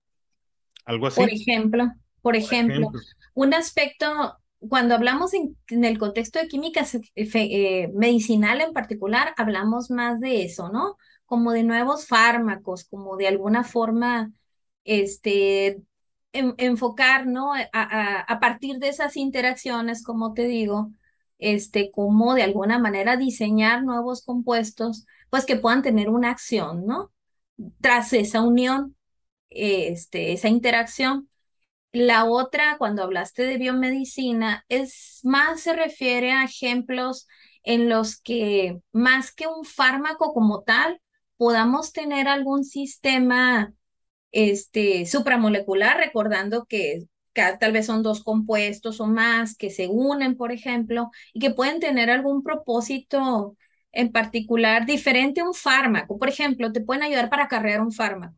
algo 0.86 1.06
Por 1.12 1.28
así, 1.28 1.30
ejemplo, 1.30 1.92
por 2.22 2.36
por 2.42 2.56
ejemplo, 2.56 2.88
un 3.34 3.54
aspecto, 3.54 4.06
cuando 4.68 4.94
hablamos 4.94 5.34
en, 5.34 5.56
en 5.68 5.84
el 5.84 5.98
contexto 5.98 6.38
de 6.38 6.48
química 6.48 6.84
fe- 6.84 7.02
eh, 7.84 7.90
medicinal 7.94 8.60
en 8.60 8.72
particular, 8.72 9.34
hablamos 9.36 9.90
más 9.90 10.20
de 10.20 10.44
eso, 10.44 10.70
¿no? 10.70 10.96
Como 11.26 11.52
de 11.52 11.62
nuevos 11.64 12.06
fármacos, 12.08 12.84
como 12.84 13.16
de 13.16 13.28
alguna 13.28 13.64
forma, 13.64 14.32
este, 14.84 15.82
en- 16.32 16.54
enfocar, 16.58 17.26
¿no? 17.26 17.54
A, 17.54 17.60
a- 17.72 18.20
a 18.22 18.40
partir 18.40 18.78
de 18.78 18.88
esas 18.88 19.16
interacciones, 19.16 20.02
como 20.04 20.34
te 20.34 20.44
digo, 20.46 20.90
este, 21.38 21.90
como 21.90 22.34
de 22.34 22.42
alguna 22.42 22.78
manera 22.78 23.16
diseñar 23.16 23.82
nuevos 23.84 24.24
compuestos, 24.24 25.06
pues 25.30 25.44
que 25.46 25.56
puedan 25.56 25.82
tener 25.82 26.08
una 26.08 26.30
acción, 26.30 26.86
¿no? 26.86 27.12
Tras 27.80 28.12
esa 28.12 28.42
unión 28.42 28.96
este, 29.54 30.32
esa 30.32 30.48
interacción. 30.48 31.30
La 31.92 32.24
otra, 32.24 32.76
cuando 32.78 33.02
hablaste 33.04 33.44
de 33.44 33.56
biomedicina, 33.58 34.64
es 34.68 35.20
más 35.22 35.60
se 35.62 35.74
refiere 35.74 36.32
a 36.32 36.44
ejemplos 36.44 37.28
en 37.62 37.88
los 37.88 38.20
que 38.20 38.80
más 38.92 39.32
que 39.32 39.46
un 39.46 39.64
fármaco 39.64 40.34
como 40.34 40.62
tal, 40.64 41.00
podamos 41.36 41.92
tener 41.92 42.28
algún 42.28 42.64
sistema 42.64 43.72
este, 44.32 45.06
supramolecular, 45.06 45.96
recordando 45.98 46.66
que 46.66 47.04
tal 47.34 47.72
vez 47.72 47.86
son 47.86 48.02
dos 48.02 48.22
compuestos 48.24 49.00
o 49.00 49.06
más 49.06 49.56
que 49.56 49.70
se 49.70 49.88
unen, 49.88 50.36
por 50.36 50.52
ejemplo, 50.52 51.10
y 51.32 51.40
que 51.40 51.50
pueden 51.50 51.80
tener 51.80 52.10
algún 52.10 52.42
propósito 52.42 53.56
en 53.92 54.10
particular 54.12 54.86
diferente 54.86 55.40
a 55.40 55.44
un 55.44 55.54
fármaco. 55.54 56.18
Por 56.18 56.28
ejemplo, 56.28 56.72
te 56.72 56.80
pueden 56.80 57.02
ayudar 57.04 57.30
para 57.30 57.44
acarrear 57.44 57.80
un 57.82 57.92
fármaco 57.92 58.36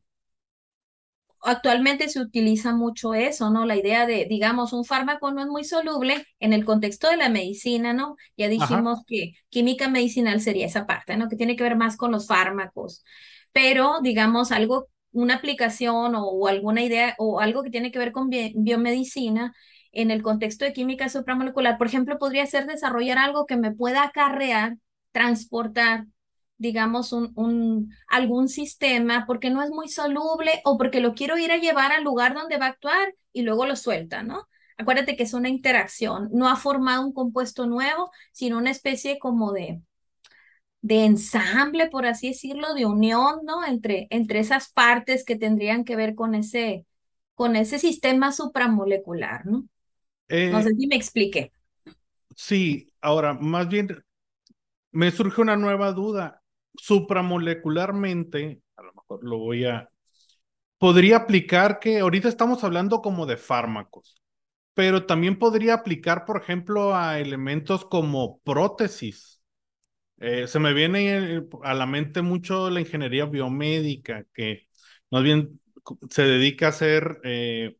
actualmente 1.42 2.08
se 2.08 2.20
utiliza 2.20 2.74
mucho 2.74 3.14
eso, 3.14 3.50
¿no? 3.50 3.66
La 3.66 3.76
idea 3.76 4.06
de, 4.06 4.26
digamos, 4.28 4.72
un 4.72 4.84
fármaco 4.84 5.30
no 5.32 5.40
es 5.42 5.46
muy 5.48 5.64
soluble 5.64 6.26
en 6.40 6.52
el 6.52 6.64
contexto 6.64 7.08
de 7.08 7.16
la 7.16 7.28
medicina, 7.28 7.92
¿no? 7.92 8.16
Ya 8.36 8.48
Ajá. 8.56 8.88
dijimos 8.88 9.00
que 9.06 9.34
química 9.48 9.88
medicinal 9.88 10.40
sería 10.40 10.66
esa 10.66 10.86
parte, 10.86 11.16
¿no? 11.16 11.28
Que 11.28 11.36
tiene 11.36 11.54
que 11.56 11.62
ver 11.62 11.76
más 11.76 11.96
con 11.96 12.10
los 12.12 12.26
fármacos, 12.26 13.04
pero, 13.52 14.00
digamos, 14.02 14.50
algo, 14.52 14.88
una 15.16 15.34
aplicación 15.36 16.14
o, 16.16 16.46
alguna 16.48 16.82
idea 16.82 17.14
o 17.18 17.40
algo 17.40 17.62
que 17.62 17.70
tiene 17.70 17.90
que 17.92 17.98
ver 17.98 18.12
con 18.12 18.28
bi- 18.30 18.52
biomedicina. 18.56 19.54
En 19.92 20.10
el 20.10 20.22
contexto 20.22 20.64
de 20.64 20.72
química 20.74 21.08
supramolecular, 21.08 21.78
por 21.78 21.86
ejemplo, 21.86 22.18
podría 22.18 22.46
ser 22.46 22.66
desarrollar 22.66 23.18
algo 23.18 23.46
que 23.46 23.56
me 23.56 23.72
pueda 23.74 24.02
acarrear, 24.04 24.76
transportar 25.12 26.06
digamos, 26.58 27.12
un, 27.12 27.32
un, 27.36 27.90
algún 28.08 28.48
sistema 28.48 29.24
porque 29.26 29.50
no 29.50 29.62
es 29.62 29.70
muy 29.70 29.88
soluble 29.88 30.60
o 30.64 30.78
porque 30.78 31.00
lo 31.00 31.14
quiero 31.14 31.36
ir 31.38 31.52
a 31.52 31.58
llevar 31.58 31.92
al 31.92 32.04
lugar 32.04 32.34
donde 32.34 32.56
va 32.58 32.66
a 32.66 32.68
actuar 32.70 33.14
y 33.32 33.42
luego 33.42 33.66
lo 33.66 33.76
suelta, 33.76 34.22
¿no? 34.22 34.48
Acuérdate 34.78 35.16
que 35.16 35.22
es 35.24 35.34
una 35.34 35.48
interacción, 35.48 36.28
no 36.32 36.48
ha 36.48 36.56
formado 36.56 37.02
un 37.06 37.12
compuesto 37.12 37.66
nuevo, 37.66 38.10
sino 38.32 38.58
una 38.58 38.70
especie 38.70 39.18
como 39.18 39.52
de, 39.52 39.80
de 40.86 41.04
ensamble, 41.04 41.88
por 41.90 42.06
así 42.06 42.28
decirlo, 42.28 42.74
de 42.74 42.86
unión, 42.86 43.40
¿no? 43.44 43.64
Entre, 43.64 44.06
entre 44.10 44.40
esas 44.40 44.70
partes 44.72 45.24
que 45.24 45.36
tendrían 45.36 45.84
que 45.84 45.96
ver 45.96 46.14
con 46.14 46.34
ese, 46.34 46.86
con 47.34 47.56
ese 47.56 47.78
sistema 47.78 48.32
supramolecular, 48.32 49.46
¿no? 49.46 49.68
No 50.48 50.62
sé 50.62 50.70
Eh, 50.70 50.76
si 50.76 50.86
me 50.88 50.96
expliqué. 50.96 51.52
sí, 52.34 52.92
ahora, 53.00 53.34
más 53.34 53.68
bien, 53.68 53.88
me 54.92 55.10
surge 55.10 55.40
una 55.42 55.56
nueva 55.56 55.92
duda. 55.92 56.42
Supramolecularmente, 56.76 58.62
a 58.76 58.82
lo 58.82 58.92
mejor 58.94 59.24
lo 59.24 59.38
voy 59.38 59.64
a... 59.66 59.90
Podría 60.78 61.18
aplicar 61.18 61.80
que 61.80 62.00
ahorita 62.00 62.28
estamos 62.28 62.64
hablando 62.64 63.02
como 63.02 63.26
de 63.26 63.36
fármacos, 63.38 64.22
pero 64.74 65.06
también 65.06 65.38
podría 65.38 65.74
aplicar, 65.74 66.24
por 66.26 66.42
ejemplo, 66.42 66.94
a 66.96 67.20
elementos 67.20 67.84
como 67.86 68.40
prótesis. 68.40 69.35
Eh, 70.18 70.46
se 70.46 70.58
me 70.58 70.72
viene 70.72 71.36
eh, 71.36 71.42
a 71.62 71.74
la 71.74 71.86
mente 71.86 72.22
mucho 72.22 72.70
la 72.70 72.80
ingeniería 72.80 73.26
biomédica, 73.26 74.24
que 74.34 74.66
más 75.10 75.22
bien 75.22 75.60
se 76.10 76.22
dedica 76.22 76.66
a 76.66 76.68
hacer, 76.70 77.20
eh, 77.24 77.76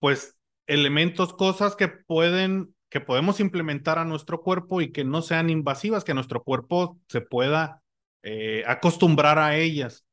pues, 0.00 0.38
elementos, 0.66 1.34
cosas 1.34 1.76
que 1.76 1.88
pueden, 1.88 2.74
que 2.90 3.00
podemos 3.00 3.40
implementar 3.40 3.98
a 3.98 4.04
nuestro 4.04 4.42
cuerpo 4.42 4.80
y 4.80 4.92
que 4.92 5.04
no 5.04 5.22
sean 5.22 5.50
invasivas, 5.50 6.04
que 6.04 6.14
nuestro 6.14 6.42
cuerpo 6.44 7.00
se 7.08 7.20
pueda 7.22 7.82
eh, 8.22 8.64
acostumbrar 8.66 9.38
a 9.38 9.56
ellas. 9.56 10.04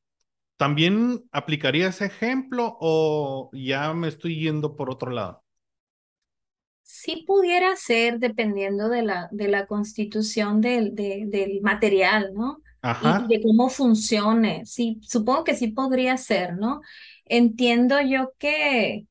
¿También 0.57 1.23
aplicaría 1.31 1.89
ese 1.89 2.05
ejemplo 2.05 2.77
o 2.81 3.49
ya 3.53 3.93
me 3.93 4.07
estoy 4.09 4.39
yendo 4.39 4.75
por 4.77 4.91
otro 4.91 5.11
lado? 5.11 5.40
Sí 6.93 7.23
pudiera 7.27 7.75
ser 7.77 8.19
dependiendo 8.19 8.89
de 8.89 9.01
la, 9.03 9.29
de 9.31 9.47
la 9.47 9.65
constitución 9.65 10.59
del, 10.61 10.93
de- 10.95 11.23
del 11.27 11.61
material, 11.61 12.33
¿no? 12.33 12.57
Y, 12.99 13.23
y 13.23 13.27
Ajá. 13.27 13.27
de 13.27 13.41
cómo 13.41 13.69
funcione. 13.69 14.65
Sí, 14.65 14.99
supongo 15.03 15.43
que 15.45 15.55
sí 15.55 15.69
podría 15.69 16.17
ser, 16.17 16.55
¿no? 16.57 16.81
Entiendo 17.25 18.01
yo 18.01 18.33
que, 18.37 19.07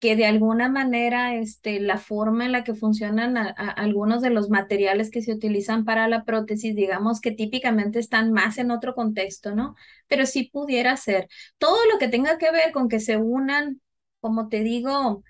que 0.00 0.16
de 0.16 0.26
alguna 0.26 0.68
manera 0.70 1.34
este, 1.36 1.80
la 1.80 1.98
forma 1.98 2.46
en 2.46 2.52
la 2.52 2.64
que 2.64 2.74
funcionan 2.74 3.36
a- 3.38 3.54
a- 3.56 3.70
algunos 3.70 4.22
de 4.22 4.30
los 4.30 4.50
materiales 4.50 5.10
que 5.10 5.22
se 5.22 5.32
utilizan 5.34 5.84
para 5.84 6.08
la 6.08 6.24
prótesis, 6.24 6.76
digamos 6.76 7.20
que 7.20 7.32
típicamente 7.32 7.98
están 8.00 8.32
más 8.32 8.58
en 8.58 8.70
otro 8.72 8.94
contexto, 8.94 9.54
¿no? 9.56 9.76
Pero 10.08 10.26
sí 10.26 10.50
pudiera 10.52 10.96
ser. 10.96 11.28
Todo 11.58 11.76
lo 11.92 11.98
que 11.98 12.08
tenga 12.08 12.38
que 12.38 12.50
ver 12.52 12.72
con 12.72 12.88
que 12.88 13.00
se 13.00 13.16
unan, 13.18 13.80
como 14.20 14.48
te 14.48 14.62
digo, 14.62 15.22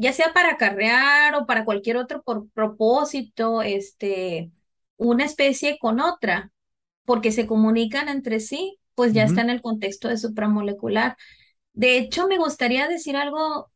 ya 0.00 0.14
sea 0.14 0.32
para 0.32 0.52
acarrear 0.52 1.34
o 1.34 1.46
para 1.46 1.66
cualquier 1.66 1.98
otro 1.98 2.22
por 2.22 2.48
propósito, 2.50 3.60
este, 3.60 4.50
una 4.96 5.24
especie 5.24 5.78
con 5.78 6.00
otra, 6.00 6.50
porque 7.04 7.32
se 7.32 7.46
comunican 7.46 8.08
entre 8.08 8.40
sí, 8.40 8.78
pues 8.94 9.12
ya 9.12 9.24
está 9.24 9.42
en 9.42 9.50
el 9.50 9.60
contexto 9.60 10.08
de 10.08 10.16
supramolecular. 10.16 11.16
De 11.74 11.98
hecho, 11.98 12.26
me 12.28 12.38
gustaría 12.38 12.88
decir 12.88 13.16
algo 13.16 13.70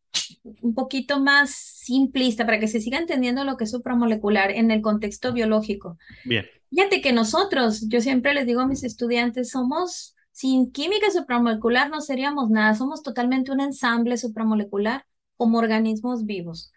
un 0.63 0.75
poquito 0.75 1.21
más 1.21 1.51
simplista 1.51 2.47
para 2.47 2.59
que 2.59 2.69
se 2.69 2.81
siga 2.81 2.99
entendiendo 2.99 3.45
lo 3.45 3.57
que 3.57 3.65
es 3.65 3.71
supramolecular 3.71 4.51
en 4.51 4.71
el 4.71 4.81
contexto 4.81 5.33
biológico. 5.33 5.99
Bien. 6.25 6.47
Fíjate 6.71 7.03
que 7.03 7.13
nosotros, 7.13 7.87
yo 7.89 8.01
siempre 8.01 8.33
les 8.33 8.47
digo 8.47 8.63
a 8.63 8.67
mis 8.67 8.83
estudiantes, 8.83 9.51
somos, 9.51 10.17
sin 10.33 10.73
química 10.73 11.11
supramolecular 11.11 11.91
no 11.91 12.01
seríamos 12.01 12.49
nada, 12.49 12.75
somos 12.75 13.03
totalmente 13.03 13.53
un 13.53 13.61
ensamble 13.61 14.17
supramolecular 14.17 15.05
como 15.37 15.59
organismos 15.59 16.25
vivos. 16.27 16.73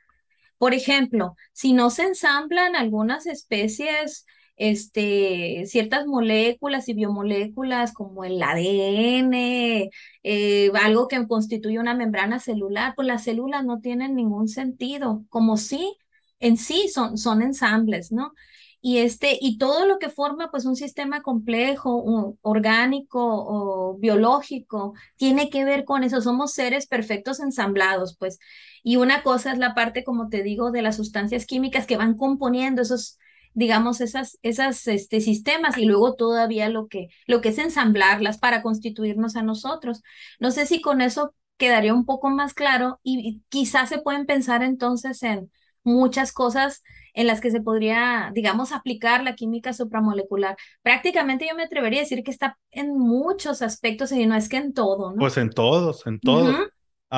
Por 0.57 0.73
ejemplo, 0.73 1.35
si 1.53 1.73
no 1.73 1.89
se 1.91 2.03
ensamblan 2.03 2.75
algunas 2.75 3.27
especies, 3.27 4.25
este, 4.57 5.65
ciertas 5.67 6.07
moléculas 6.07 6.89
y 6.89 6.93
biomoléculas 6.95 7.93
como 7.93 8.23
el 8.25 8.41
ADN, 8.41 9.91
eh, 10.23 10.71
algo 10.81 11.07
que 11.07 11.27
constituye 11.27 11.79
una 11.79 11.93
membrana 11.93 12.39
celular, 12.39 12.93
pues 12.95 13.07
las 13.07 13.23
células 13.25 13.65
no 13.65 13.79
tienen 13.81 14.15
ningún 14.15 14.47
sentido, 14.47 15.23
como 15.29 15.57
si 15.57 15.95
en 16.39 16.57
sí 16.57 16.89
son, 16.89 17.17
son 17.17 17.41
ensambles, 17.43 18.11
¿no? 18.11 18.33
Y 18.81 18.99
este, 18.99 19.37
y 19.41 19.57
todo 19.57 19.85
lo 19.87 19.99
que 19.99 20.09
forma 20.09 20.51
pues 20.51 20.65
un 20.65 20.75
sistema 20.75 21.21
complejo, 21.21 21.95
un- 21.97 22.37
orgánico 22.41 23.19
o 23.23 23.97
biológico, 23.97 24.93
tiene 25.17 25.49
que 25.49 25.65
ver 25.65 25.83
con 25.85 26.03
eso. 26.03 26.21
Somos 26.21 26.53
seres 26.53 26.87
perfectos 26.87 27.39
ensamblados, 27.39 28.15
pues. 28.17 28.39
Y 28.83 28.97
una 28.97 29.23
cosa 29.23 29.51
es 29.51 29.57
la 29.59 29.73
parte, 29.75 30.03
como 30.03 30.29
te 30.29 30.43
digo, 30.43 30.71
de 30.71 30.81
las 30.81 30.95
sustancias 30.97 31.45
químicas 31.45 31.85
que 31.87 31.97
van 31.97 32.15
componiendo 32.17 32.81
esos, 32.81 33.17
digamos, 33.53 34.01
esas, 34.01 34.37
esas, 34.43 34.87
este, 34.87 35.21
sistemas 35.21 35.77
y 35.77 35.85
luego 35.85 36.15
todavía 36.15 36.69
lo 36.69 36.87
que, 36.87 37.07
lo 37.25 37.41
que 37.41 37.49
es 37.49 37.57
ensamblarlas 37.57 38.37
para 38.37 38.61
constituirnos 38.61 39.35
a 39.35 39.41
nosotros. 39.43 40.03
No 40.39 40.51
sé 40.51 40.65
si 40.65 40.81
con 40.81 41.01
eso 41.01 41.33
quedaría 41.57 41.93
un 41.93 42.05
poco 42.05 42.29
más 42.29 42.53
claro 42.53 42.99
y, 43.03 43.19
y 43.27 43.43
quizás 43.49 43.89
se 43.89 43.99
pueden 43.99 44.25
pensar 44.25 44.61
entonces 44.63 45.23
en 45.23 45.51
muchas 45.83 46.31
cosas 46.33 46.83
en 47.17 47.27
las 47.27 47.41
que 47.41 47.51
se 47.51 47.61
podría, 47.61 48.31
digamos, 48.33 48.71
aplicar 48.71 49.23
la 49.23 49.35
química 49.35 49.73
supramolecular. 49.73 50.55
Prácticamente 50.83 51.47
yo 51.49 51.55
me 51.55 51.63
atrevería 51.63 51.99
a 52.01 52.03
decir 52.03 52.23
que 52.23 52.31
está 52.31 52.57
en 52.71 52.97
muchos 52.97 53.61
aspectos 53.61 54.11
y 54.13 54.25
no 54.27 54.35
es 54.35 54.49
que 54.49 54.57
en 54.57 54.73
todo, 54.73 55.13
¿no? 55.13 55.25
Pues 55.25 55.37
en 55.37 55.51
todos, 55.51 56.05
en 56.07 56.19
todos. 56.19 56.65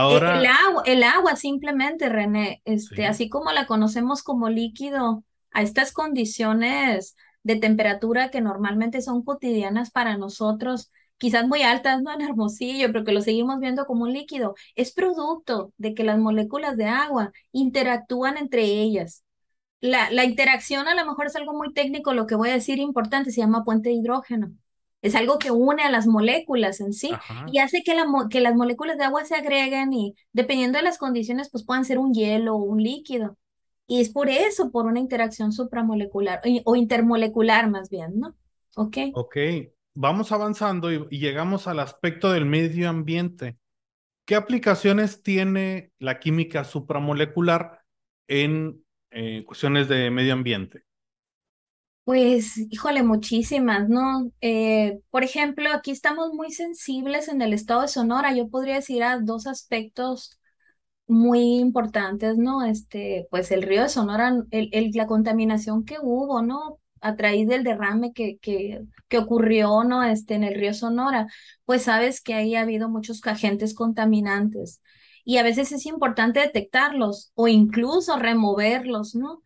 E- 0.07 0.23
El 0.27 0.45
Ahora, 0.45 0.45
agua, 0.45 0.83
el 0.85 1.03
agua 1.03 1.35
simplemente, 1.35 2.09
René, 2.09 2.61
este, 2.65 3.05
sí. 3.05 3.05
así 3.05 3.29
como 3.29 3.51
la 3.51 3.67
conocemos 3.67 4.23
como 4.23 4.49
líquido, 4.49 5.23
a 5.51 5.61
estas 5.61 5.91
condiciones 5.91 7.15
de 7.43 7.55
temperatura 7.57 8.29
que 8.31 8.41
normalmente 8.41 9.01
son 9.01 9.23
cotidianas 9.23 9.91
para 9.91 10.17
nosotros, 10.17 10.91
quizás 11.17 11.47
muy 11.47 11.61
altas, 11.63 12.01
¿no? 12.01 12.13
En 12.13 12.21
Hermosillo, 12.21 12.87
pero 12.91 13.03
que 13.05 13.11
lo 13.13 13.21
seguimos 13.21 13.59
viendo 13.59 13.85
como 13.85 14.03
un 14.03 14.13
líquido, 14.13 14.55
es 14.75 14.91
producto 14.93 15.73
de 15.77 15.93
que 15.93 16.03
las 16.03 16.17
moléculas 16.19 16.77
de 16.77 16.85
agua 16.85 17.31
interactúan 17.51 18.37
entre 18.37 18.63
ellas. 18.63 19.23
La, 19.81 20.11
la 20.11 20.25
interacción 20.25 20.87
a 20.87 20.95
lo 20.95 21.05
mejor 21.05 21.27
es 21.27 21.35
algo 21.35 21.53
muy 21.53 21.73
técnico, 21.73 22.13
lo 22.13 22.27
que 22.27 22.35
voy 22.35 22.49
a 22.49 22.53
decir 22.53 22.79
importante, 22.79 23.31
se 23.31 23.41
llama 23.41 23.63
puente 23.63 23.89
de 23.89 23.95
hidrógeno. 23.95 24.51
Es 25.01 25.15
algo 25.15 25.39
que 25.39 25.51
une 25.51 25.83
a 25.83 25.89
las 25.89 26.07
moléculas 26.07 26.81
en 26.81 26.91
sí 26.91 27.11
Ajá. 27.13 27.45
y 27.51 27.59
hace 27.59 27.83
que, 27.83 27.95
la, 27.95 28.05
que 28.29 28.41
las 28.41 28.55
moléculas 28.55 28.97
de 28.97 29.05
agua 29.05 29.23
se 29.23 29.35
agreguen 29.35 29.93
y 29.93 30.15
dependiendo 30.33 30.77
de 30.77 30.83
las 30.83 30.97
condiciones, 30.97 31.49
pues 31.49 31.63
puedan 31.63 31.85
ser 31.85 31.99
un 31.99 32.13
hielo 32.13 32.55
o 32.55 32.63
un 32.63 32.83
líquido. 32.83 33.37
Y 33.87 34.01
es 34.01 34.09
por 34.09 34.29
eso, 34.29 34.71
por 34.71 34.85
una 34.85 34.99
interacción 34.99 35.53
supramolecular 35.53 36.41
o 36.65 36.75
intermolecular 36.75 37.69
más 37.69 37.89
bien, 37.89 38.19
¿no? 38.19 38.35
Ok. 38.75 38.97
Ok, 39.11 39.37
vamos 39.95 40.31
avanzando 40.31 40.91
y, 40.91 41.07
y 41.09 41.19
llegamos 41.19 41.67
al 41.67 41.79
aspecto 41.79 42.31
del 42.31 42.45
medio 42.45 42.89
ambiente. 42.89 43.57
¿Qué 44.25 44.35
aplicaciones 44.35 45.23
tiene 45.23 45.91
la 45.97 46.19
química 46.19 46.63
supramolecular 46.65 47.79
en 48.27 48.83
eh, 49.11 49.43
cuestiones 49.45 49.87
de 49.87 50.09
medio 50.11 50.33
ambiente? 50.33 50.83
Pues, 52.03 52.57
híjole, 52.71 53.03
muchísimas, 53.03 53.87
¿no? 53.87 54.31
Eh, 54.41 54.99
por 55.11 55.23
ejemplo, 55.23 55.69
aquí 55.71 55.91
estamos 55.91 56.33
muy 56.33 56.51
sensibles 56.51 57.27
en 57.27 57.41
el 57.43 57.53
estado 57.53 57.81
de 57.83 57.87
Sonora. 57.87 58.33
Yo 58.33 58.49
podría 58.49 58.75
decir 58.75 59.03
a 59.03 59.19
dos 59.19 59.45
aspectos 59.45 60.39
muy 61.07 61.59
importantes, 61.59 62.37
¿no? 62.37 62.65
Este, 62.65 63.27
pues 63.31 63.51
el 63.51 63.63
río 63.63 63.83
de 63.83 63.89
Sonora, 63.89 64.33
el, 64.51 64.69
el- 64.73 64.91
la 64.95 65.07
contaminación 65.07 65.85
que 65.85 65.97
hubo, 66.01 66.41
¿no? 66.43 66.79
A 67.01 67.13
raíz 67.15 67.47
del 67.47 67.63
derrame 67.63 68.13
que, 68.13 68.39
que, 68.39 68.81
que 69.09 69.17
ocurrió, 69.19 69.83
¿no? 69.85 70.03
Este, 70.03 70.35
en 70.35 70.43
el 70.45 70.55
río 70.55 70.73
Sonora, 70.75 71.27
pues 71.65 71.83
sabes 71.83 72.21
que 72.21 72.33
ahí 72.35 72.55
ha 72.55 72.61
habido 72.61 72.89
muchos 72.89 73.25
agentes 73.27 73.73
contaminantes 73.75 74.81
y 75.25 75.37
a 75.37 75.43
veces 75.43 75.71
es 75.71 75.85
importante 75.85 76.39
detectarlos 76.39 77.31
o 77.35 77.47
incluso 77.47 78.17
removerlos, 78.17 79.15
¿no? 79.15 79.43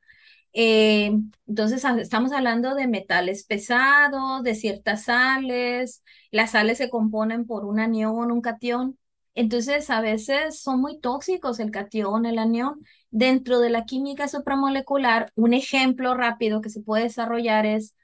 Eh, 0.53 1.11
entonces, 1.47 1.83
estamos 1.99 2.31
hablando 2.31 2.75
de 2.75 2.87
metales 2.87 3.43
pesados, 3.45 4.43
de 4.43 4.55
ciertas 4.55 5.05
sales. 5.05 6.03
Las 6.31 6.51
sales 6.51 6.77
se 6.77 6.89
componen 6.89 7.45
por 7.45 7.65
un 7.65 7.79
anión, 7.79 8.31
un 8.31 8.41
cation. 8.41 8.97
Entonces, 9.35 9.89
a 9.89 10.01
veces 10.01 10.59
son 10.61 10.79
muy 10.81 10.99
tóxicos 10.99 11.59
el 11.59 11.71
cation, 11.71 12.25
el 12.25 12.37
anión. 12.39 12.85
Dentro 13.09 13.59
de 13.59 13.69
la 13.71 13.85
química 13.85 14.27
supramolecular, 14.27 15.31
un 15.35 15.53
ejemplo 15.53 16.13
rápido 16.15 16.61
que 16.61 16.69
se 16.69 16.81
puede 16.81 17.03
desarrollar 17.03 17.65
es 17.65 17.95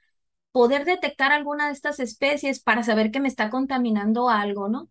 poder 0.52 0.84
detectar 0.84 1.32
alguna 1.32 1.66
de 1.68 1.72
estas 1.74 2.00
especies 2.00 2.60
para 2.60 2.82
saber 2.84 3.10
que 3.10 3.20
me 3.20 3.28
está 3.28 3.50
contaminando 3.50 4.28
algo, 4.30 4.68
¿no? 4.68 4.88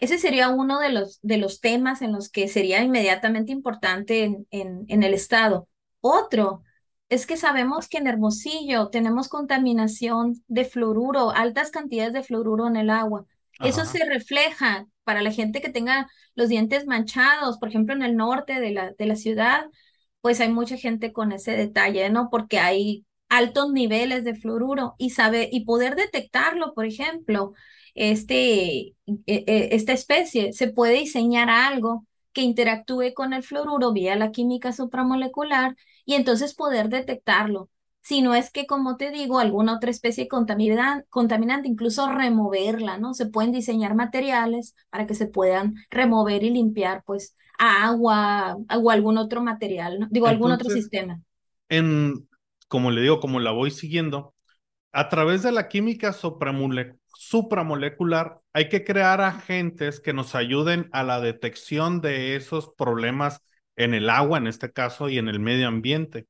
Ese 0.00 0.18
sería 0.18 0.48
uno 0.48 0.80
de 0.80 0.90
los, 0.90 1.20
de 1.22 1.36
los 1.38 1.60
temas 1.60 2.02
en 2.02 2.12
los 2.12 2.30
que 2.30 2.48
sería 2.48 2.82
inmediatamente 2.82 3.52
importante 3.52 4.24
en, 4.24 4.46
en, 4.50 4.84
en 4.88 5.02
el 5.02 5.14
estado. 5.14 5.68
Otro 6.00 6.62
es 7.10 7.26
que 7.26 7.36
sabemos 7.36 7.88
que 7.88 7.98
en 7.98 8.06
Hermosillo 8.06 8.88
tenemos 8.88 9.28
contaminación 9.28 10.42
de 10.48 10.64
fluoruro, 10.64 11.30
altas 11.30 11.70
cantidades 11.70 12.12
de 12.14 12.22
fluoruro 12.22 12.66
en 12.66 12.76
el 12.76 12.88
agua. 12.90 13.26
Eso 13.62 13.84
se 13.84 14.04
refleja 14.06 14.86
para 15.04 15.22
la 15.22 15.32
gente 15.32 15.60
que 15.60 15.70
tenga 15.70 16.08
los 16.34 16.48
dientes 16.48 16.86
manchados, 16.86 17.58
por 17.58 17.68
ejemplo, 17.68 17.94
en 17.94 18.02
el 18.02 18.16
norte 18.16 18.60
de 18.60 18.70
la, 18.70 18.92
de 18.92 19.06
la 19.06 19.16
ciudad, 19.16 19.66
pues 20.20 20.40
hay 20.40 20.50
mucha 20.50 20.76
gente 20.76 21.12
con 21.12 21.32
ese 21.32 21.52
detalle, 21.56 22.08
¿no? 22.10 22.28
Porque 22.30 22.58
hay 22.58 23.06
altos 23.28 23.72
niveles 23.72 24.24
de 24.24 24.34
fluoruro 24.34 24.94
y 24.98 25.10
sabe, 25.10 25.48
y 25.52 25.64
poder 25.64 25.96
detectarlo, 25.96 26.74
por 26.74 26.86
ejemplo 26.86 27.52
este, 28.10 28.78
e- 28.88 28.94
e- 29.26 29.68
esta 29.72 29.92
especie, 29.92 30.52
se 30.52 30.68
puede 30.68 30.94
diseñar 30.94 31.50
algo 31.50 32.06
que 32.32 32.42
interactúe 32.42 33.12
con 33.14 33.32
el 33.32 33.42
fluoruro 33.42 33.92
vía 33.92 34.16
la 34.16 34.30
química 34.32 34.72
supramolecular 34.72 35.76
y 36.04 36.14
entonces 36.14 36.54
poder 36.54 36.88
detectarlo. 36.88 37.68
Si 38.02 38.22
no 38.22 38.34
es 38.34 38.50
que, 38.50 38.66
como 38.66 38.96
te 38.96 39.10
digo, 39.10 39.38
alguna 39.38 39.76
otra 39.76 39.90
especie 39.90 40.28
contamina- 40.28 41.04
contaminante, 41.10 41.68
incluso 41.68 42.10
removerla, 42.10 42.98
¿no? 42.98 43.14
Se 43.14 43.26
pueden 43.26 43.52
diseñar 43.52 43.94
materiales 43.94 44.74
para 44.90 45.06
que 45.06 45.14
se 45.14 45.26
puedan 45.26 45.74
remover 45.90 46.42
y 46.44 46.50
limpiar, 46.50 47.02
pues, 47.04 47.36
a 47.58 47.86
agua 47.88 48.56
o 48.82 48.90
algún 48.90 49.18
otro 49.18 49.42
material, 49.42 50.00
¿no? 50.00 50.08
Digo, 50.10 50.26
algún 50.28 50.50
otro 50.52 50.70
sistema. 50.70 51.20
en, 51.68 52.28
como 52.68 52.90
le 52.90 53.02
digo, 53.02 53.20
como 53.20 53.40
la 53.40 53.52
voy 53.52 53.70
siguiendo, 53.70 54.34
a 54.92 55.10
través 55.10 55.44
de 55.44 55.52
la 55.52 55.68
química 55.68 56.12
supramole- 56.14 56.99
supramolecular 57.20 58.40
hay 58.54 58.70
que 58.70 58.82
crear 58.82 59.20
agentes 59.20 60.00
que 60.00 60.14
nos 60.14 60.34
ayuden 60.34 60.88
a 60.92 61.02
la 61.02 61.20
detección 61.20 62.00
de 62.00 62.34
esos 62.34 62.70
problemas 62.78 63.42
en 63.76 63.92
el 63.92 64.08
agua, 64.08 64.38
en 64.38 64.46
este 64.46 64.72
caso, 64.72 65.10
y 65.10 65.18
en 65.18 65.28
el 65.28 65.38
medio 65.38 65.68
ambiente. 65.68 66.26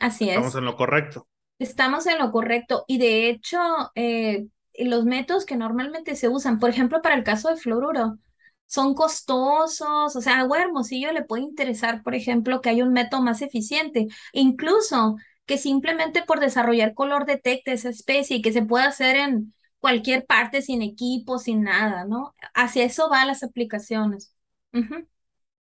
Así 0.00 0.30
Estamos 0.30 0.52
es. 0.52 0.54
en 0.56 0.64
lo 0.64 0.76
correcto. 0.76 1.28
Estamos 1.58 2.06
en 2.06 2.18
lo 2.18 2.32
correcto 2.32 2.84
y 2.88 2.96
de 2.96 3.28
hecho 3.28 3.58
eh, 3.94 4.46
los 4.78 5.04
métodos 5.04 5.44
que 5.44 5.56
normalmente 5.56 6.16
se 6.16 6.28
usan, 6.30 6.58
por 6.58 6.70
ejemplo, 6.70 7.02
para 7.02 7.14
el 7.14 7.22
caso 7.22 7.50
de 7.50 7.56
fluoruro, 7.58 8.16
son 8.64 8.94
costosos, 8.94 10.16
o 10.16 10.20
sea, 10.22 10.40
a 10.40 10.58
Hermosillo 10.62 11.12
le 11.12 11.22
puede 11.22 11.42
interesar, 11.42 12.02
por 12.02 12.14
ejemplo, 12.14 12.62
que 12.62 12.70
haya 12.70 12.84
un 12.84 12.94
método 12.94 13.20
más 13.20 13.42
eficiente, 13.42 14.08
incluso 14.32 15.16
que 15.44 15.58
simplemente 15.58 16.22
por 16.26 16.40
desarrollar 16.40 16.94
color 16.94 17.26
detecte 17.26 17.72
esa 17.72 17.90
especie 17.90 18.38
y 18.38 18.42
que 18.42 18.52
se 18.54 18.62
pueda 18.62 18.86
hacer 18.86 19.16
en 19.16 19.52
cualquier 19.82 20.26
parte 20.26 20.62
sin 20.62 20.82
equipo, 20.82 21.38
sin 21.38 21.64
nada, 21.64 22.06
¿no? 22.06 22.34
Hacia 22.54 22.86
eso 22.86 23.10
van 23.10 23.28
las 23.28 23.44
aplicaciones. 23.44 24.34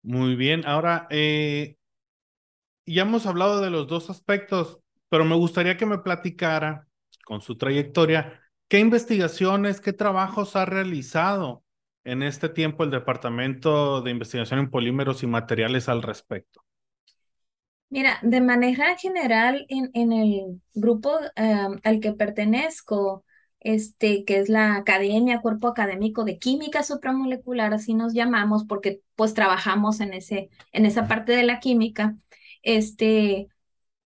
Muy 0.03 0.37
bien. 0.37 0.65
Ahora, 0.67 1.07
eh, 1.11 1.77
ya 2.87 3.03
hemos 3.03 3.27
hablado 3.27 3.61
de 3.61 3.71
los 3.71 3.87
dos 3.89 4.11
aspectos, 4.11 4.79
pero 5.09 5.25
me 5.25 5.37
gustaría 5.37 5.77
que 5.77 5.87
me 5.87 5.99
platicara 5.99 6.87
con 7.25 7.41
su 7.41 7.57
trayectoria, 7.57 8.41
qué 8.69 8.79
investigaciones, 8.81 9.81
qué 9.81 9.93
trabajos 9.93 10.57
ha 10.57 10.67
realizado 10.67 11.65
en 12.05 12.23
este 12.23 12.49
tiempo 12.51 12.85
el 12.85 12.91
Departamento 12.91 14.03
de 14.03 14.11
Investigación 14.11 14.61
en 14.61 14.71
Polímeros 14.71 15.23
y 15.23 15.27
Materiales 15.27 15.89
al 15.89 16.03
respecto. 16.03 16.63
Mira, 17.91 18.19
de 18.23 18.41
manera 18.41 18.97
general, 18.99 19.67
en, 19.69 19.91
en 19.95 20.13
el 20.13 20.61
grupo 20.75 21.13
eh, 21.37 21.67
al 21.85 22.01
que 22.01 22.13
pertenezco, 22.13 23.25
este, 23.65 24.25
que 24.25 24.39
es 24.39 24.49
la 24.49 24.77
Academia, 24.77 25.41
Cuerpo 25.41 25.69
Académico 25.69 26.25
de 26.25 26.39
Química 26.39 26.85
Supramolecular, 26.85 27.75
así 27.75 27.95
nos 27.95 28.15
llamamos, 28.15 28.65
porque 28.65 29.01
pues 29.17 29.35
trabajamos 29.35 30.01
en 30.01 30.15
ese, 30.15 30.51
en 30.73 30.87
esa 30.87 31.09
parte 31.09 31.33
de 31.33 31.45
la 31.45 31.61
química, 31.61 32.17
este, 32.63 33.49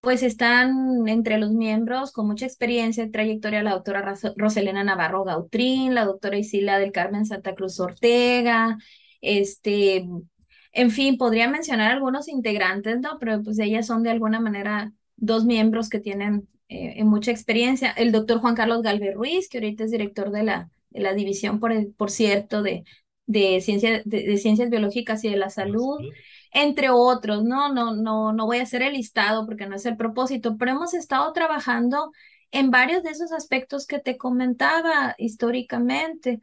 pues 0.01 0.23
están 0.23 1.07
entre 1.07 1.37
los 1.37 1.51
miembros 1.51 2.13
con 2.13 2.27
mucha 2.27 2.45
experiencia 2.45 3.03
y 3.03 3.11
trayectoria 3.11 3.63
la 3.63 3.73
doctora 3.73 4.15
Roselena 4.37 4.83
Navarro 4.83 5.25
Gautrín, 5.25 5.93
la 5.95 6.05
doctora 6.05 6.37
Isila 6.37 6.79
del 6.79 6.93
Carmen 6.93 7.25
Santa 7.25 7.53
Cruz 7.55 7.79
Ortega, 7.79 8.77
este, 9.21 10.07
en 10.71 10.91
fin, 10.91 11.17
podría 11.17 11.49
mencionar 11.49 11.91
algunos 11.91 12.27
integrantes, 12.29 12.99
¿no? 13.01 13.17
Pero 13.19 13.43
pues 13.43 13.59
ellas 13.59 13.87
son 13.87 14.03
de 14.03 14.11
alguna 14.11 14.39
manera 14.39 14.93
dos 15.17 15.45
miembros 15.45 15.89
que 15.89 15.99
tienen 15.99 16.47
eh, 16.69 17.03
mucha 17.03 17.31
experiencia. 17.31 17.91
El 17.91 18.11
doctor 18.11 18.39
Juan 18.39 18.55
Carlos 18.55 18.81
Galvez 18.83 19.15
Ruiz, 19.15 19.49
que 19.49 19.57
ahorita 19.59 19.83
es 19.85 19.91
director 19.91 20.31
de 20.31 20.43
la, 20.43 20.69
de 20.91 21.01
la 21.01 21.13
división, 21.13 21.59
por, 21.59 21.71
el- 21.73 21.93
por 21.93 22.11
cierto, 22.11 22.61
de, 22.63 22.83
de, 23.27 23.61
ciencia, 23.61 24.01
de, 24.05 24.23
de 24.23 24.37
ciencias 24.37 24.69
biológicas 24.69 25.23
y 25.25 25.29
de 25.29 25.37
la 25.37 25.49
salud 25.49 25.99
entre 26.51 26.89
otros, 26.89 27.43
¿no? 27.43 27.71
No, 27.73 27.95
no, 27.95 28.33
no 28.33 28.45
voy 28.45 28.57
a 28.59 28.63
hacer 28.63 28.81
el 28.81 28.93
listado 28.93 29.45
porque 29.45 29.67
no 29.67 29.75
es 29.75 29.85
el 29.85 29.97
propósito, 29.97 30.57
pero 30.57 30.71
hemos 30.71 30.93
estado 30.93 31.31
trabajando 31.33 32.11
en 32.51 32.71
varios 32.71 33.03
de 33.03 33.11
esos 33.11 33.31
aspectos 33.31 33.85
que 33.85 33.99
te 33.99 34.17
comentaba 34.17 35.13
históricamente, 35.19 36.41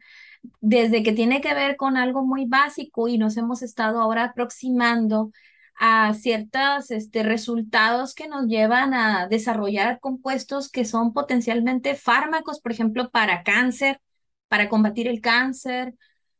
desde 0.61 1.03
que 1.03 1.11
tiene 1.13 1.41
que 1.41 1.53
ver 1.53 1.75
con 1.77 1.97
algo 1.97 2.25
muy 2.25 2.45
básico 2.45 3.07
y 3.07 3.17
nos 3.17 3.37
hemos 3.37 3.61
estado 3.61 3.99
ahora 4.01 4.25
aproximando 4.25 5.31
a 5.79 6.13
ciertos 6.13 6.91
este, 6.91 7.23
resultados 7.23 8.13
que 8.15 8.27
nos 8.27 8.47
llevan 8.47 8.93
a 8.93 9.27
desarrollar 9.27 9.99
compuestos 9.99 10.69
que 10.69 10.85
son 10.85 11.13
potencialmente 11.13 11.95
fármacos, 11.95 12.59
por 12.61 12.71
ejemplo, 12.71 13.09
para 13.11 13.43
cáncer, 13.43 14.01
para 14.47 14.69
combatir 14.69 15.07
el 15.07 15.21
cáncer 15.21 15.93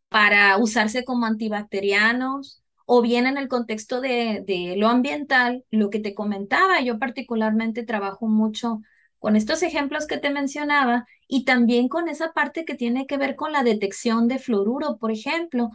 para 0.10 0.58
usarse 0.58 1.04
como 1.06 1.26
antibacterianos 1.26 2.64
o 2.86 3.02
bien 3.02 3.28
en 3.28 3.38
el 3.38 3.48
contexto 3.50 4.00
de, 4.02 4.44
de 4.48 4.76
lo 4.78 4.88
ambiental, 4.88 5.66
lo 5.72 5.90
que 5.90 6.00
te 6.00 6.16
comentaba, 6.16 6.80
yo 6.82 7.00
particularmente 7.00 7.84
trabajo 7.84 8.28
mucho 8.28 8.82
con 9.20 9.36
estos 9.36 9.64
ejemplos 9.64 10.08
que 10.08 10.18
te 10.18 10.30
mencionaba 10.30 11.06
y 11.28 11.44
también 11.44 11.90
con 11.90 12.08
esa 12.08 12.32
parte 12.32 12.64
que 12.64 12.76
tiene 12.76 13.08
que 13.08 13.18
ver 13.18 13.36
con 13.36 13.52
la 13.52 13.64
detección 13.64 14.28
de 14.30 14.40
fluoruro, 14.40 14.98
por 14.98 15.12
ejemplo. 15.12 15.72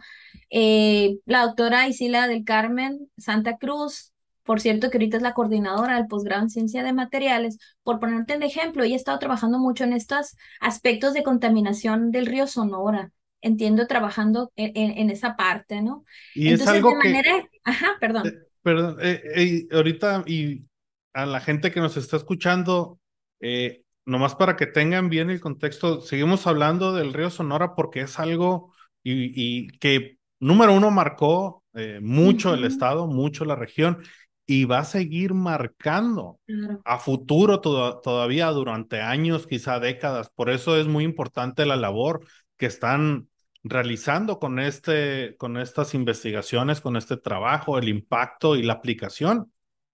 Eh, 0.49 1.17
la 1.25 1.43
doctora 1.45 1.87
Isila 1.87 2.27
del 2.27 2.43
Carmen 2.43 3.09
Santa 3.17 3.57
Cruz, 3.57 4.11
por 4.43 4.59
cierto, 4.61 4.89
que 4.89 4.97
ahorita 4.97 5.17
es 5.17 5.23
la 5.23 5.33
coordinadora 5.33 5.95
del 5.95 6.07
posgrado 6.07 6.43
en 6.43 6.49
ciencia 6.49 6.83
de 6.83 6.93
materiales, 6.93 7.57
por 7.83 7.99
ponerte 7.99 8.35
un 8.35 8.43
ejemplo, 8.43 8.83
ella 8.83 8.95
ha 8.95 8.97
estado 8.97 9.19
trabajando 9.19 9.59
mucho 9.59 9.83
en 9.85 9.93
estos 9.93 10.35
aspectos 10.59 11.13
de 11.13 11.23
contaminación 11.23 12.11
del 12.11 12.25
río 12.27 12.47
Sonora 12.47 13.11
entiendo 13.41 13.87
trabajando 13.87 14.51
en, 14.55 14.71
en- 14.75 14.97
en 14.97 15.09
esa 15.09 15.35
parte, 15.35 15.81
¿no? 15.81 16.05
Y 16.33 16.51
es 16.53 16.65
Entonces, 16.65 16.81
de 16.83 16.83
algo 16.83 16.97
que, 16.97 17.11
manera, 17.11 17.45
ajá, 17.65 17.97
eh, 18.23 18.31
perdón. 18.31 18.39
perdón, 18.61 18.97
eh, 19.01 19.21
eh, 19.35 19.67
ahorita 19.71 20.23
y 20.27 20.65
a 21.13 21.25
la 21.25 21.39
gente 21.41 21.71
que 21.71 21.79
nos 21.81 21.97
está 21.97 22.17
escuchando, 22.17 22.99
eh, 23.41 23.83
nomás 24.05 24.35
para 24.35 24.55
que 24.57 24.67
tengan 24.67 25.09
bien 25.09 25.29
el 25.29 25.41
contexto, 25.41 26.01
seguimos 26.01 26.47
hablando 26.47 26.93
del 26.93 27.13
río 27.13 27.29
Sonora 27.29 27.75
porque 27.75 28.01
es 28.01 28.19
algo 28.19 28.73
y, 29.03 29.65
y 29.67 29.67
que, 29.79 30.19
número 30.45 30.73
uno, 30.73 30.91
marcó 30.91 31.63
eh, 31.73 31.99
mucho 32.01 32.53
el 32.53 32.65
estado, 32.65 33.07
mucho 33.07 33.45
la 33.45 33.55
región 33.55 34.03
y 34.45 34.65
va 34.65 34.79
a 34.79 34.85
seguir 34.85 35.33
marcando 35.33 36.39
claro. 36.45 36.85
a 36.85 36.99
futuro 36.99 37.61
toda- 37.61 38.01
todavía 38.01 38.47
durante 38.49 39.01
años, 39.01 39.47
quizá 39.47 39.79
décadas. 39.79 40.29
Por 40.29 40.49
eso 40.49 40.77
es 40.77 40.87
muy 40.87 41.03
importante 41.05 41.65
la 41.65 41.75
labor 41.77 42.25
que 42.57 42.65
están 42.65 43.29
realizando 43.63 44.39
con 44.39 44.59
este, 44.59 45.35
con 45.37 45.57
estas 45.57 45.93
investigaciones, 45.93 46.81
con 46.81 46.97
este 46.97 47.17
trabajo, 47.17 47.77
el 47.77 47.87
impacto 47.89 48.55
y 48.55 48.63
la 48.63 48.73
aplicación 48.73 49.51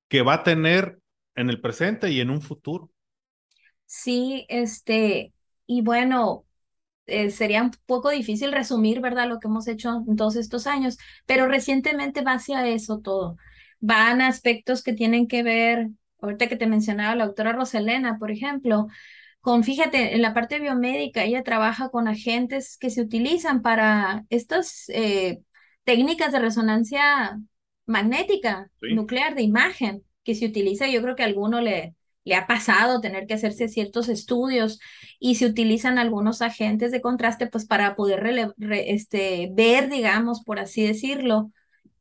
que 0.08 0.22
va 0.24 0.36
a 0.36 0.44
tener 0.44 1.00
en 1.36 1.50
el 1.50 1.62
presente 1.62 2.12
y 2.12 2.20
en 2.20 2.32
un 2.32 2.42
futuro. 2.42 2.90
Sí, 3.86 4.46
este, 4.50 5.34
y 5.66 5.82
bueno, 5.82 6.46
eh, 7.10 7.32
sería 7.32 7.64
un 7.64 7.72
poco 7.86 8.10
difícil 8.10 8.52
resumir, 8.52 9.02
¿verdad?, 9.02 9.28
lo 9.28 9.40
que 9.40 9.48
hemos 9.48 9.68
hecho 9.68 10.04
en 10.08 10.16
todos 10.16 10.36
estos 10.36 10.68
años, 10.68 10.98
pero 11.26 11.48
recientemente 11.48 12.22
va 12.22 12.34
hacia 12.34 12.68
eso 12.68 13.00
todo. 13.00 13.38
Van 13.80 14.22
aspectos 14.22 14.84
que 14.84 14.94
tienen 14.94 15.28
que 15.28 15.44
ver, 15.44 15.90
ahorita 16.22 16.48
que 16.48 16.56
te 16.58 16.68
mencionaba 16.68 17.16
la 17.16 17.26
doctora 17.26 17.54
Roselena, 17.54 18.18
por 18.20 18.32
ejemplo, 18.32 18.88
con, 19.42 19.64
fíjate, 19.64 20.16
en 20.16 20.22
la 20.22 20.34
parte 20.34 20.60
biomédica, 20.60 21.24
ella 21.24 21.44
trabaja 21.44 21.90
con 21.90 22.08
agentes 22.08 22.78
que 22.78 22.90
se 22.90 23.02
utilizan 23.02 23.62
para 23.62 24.26
estas 24.30 24.90
eh, 24.90 25.42
técnicas 25.86 26.32
de 26.32 26.40
resonancia 26.40 27.40
magnética, 27.86 28.70
Sí. 28.82 28.94
nuclear, 28.94 29.36
de 29.36 29.44
imagen, 29.44 30.04
que 30.24 30.36
se 30.36 30.46
utiliza, 30.46 30.88
yo 30.88 31.02
creo 31.02 31.16
que 31.16 31.24
a 31.24 31.26
alguno 31.26 31.62
le, 31.62 31.96
le 32.26 32.36
ha 32.36 32.48
pasado 32.48 33.02
tener 33.02 33.26
que 33.28 33.34
hacerse 33.36 33.68
ciertos 33.70 34.10
estudios 34.10 34.80
y 35.20 35.36
se 35.36 35.46
utilizan 35.48 35.98
algunos 35.98 36.42
agentes 36.42 36.92
de 36.92 37.02
contraste, 37.02 37.48
pues 37.48 37.66
para 37.66 37.96
poder 37.96 38.22
rele- 38.24 38.54
re- 38.58 38.92
este, 38.94 39.50
ver, 39.54 39.90
digamos, 39.90 40.44
por 40.44 40.60
así 40.60 40.86
decirlo, 40.86 41.52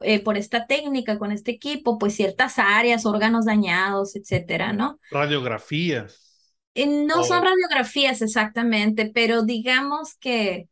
eh, 0.01 0.21
por 0.23 0.37
esta 0.37 0.67
técnica, 0.67 1.19
con 1.19 1.33
este 1.33 1.51
equipo, 1.53 1.99
pues 1.99 2.15
ciertas 2.15 2.59
áreas, 2.59 3.07
órganos 3.07 3.47
dañados, 3.47 4.17
etcétera, 4.17 4.73
¿no? 4.73 5.01
Radiografías. 5.11 6.55
Eh, 6.75 6.87
No 7.07 7.25
son 7.25 7.43
radiografías 7.43 8.23
exactamente, 8.23 9.11
pero 9.13 9.43
digamos 9.43 10.15
que, 10.17 10.69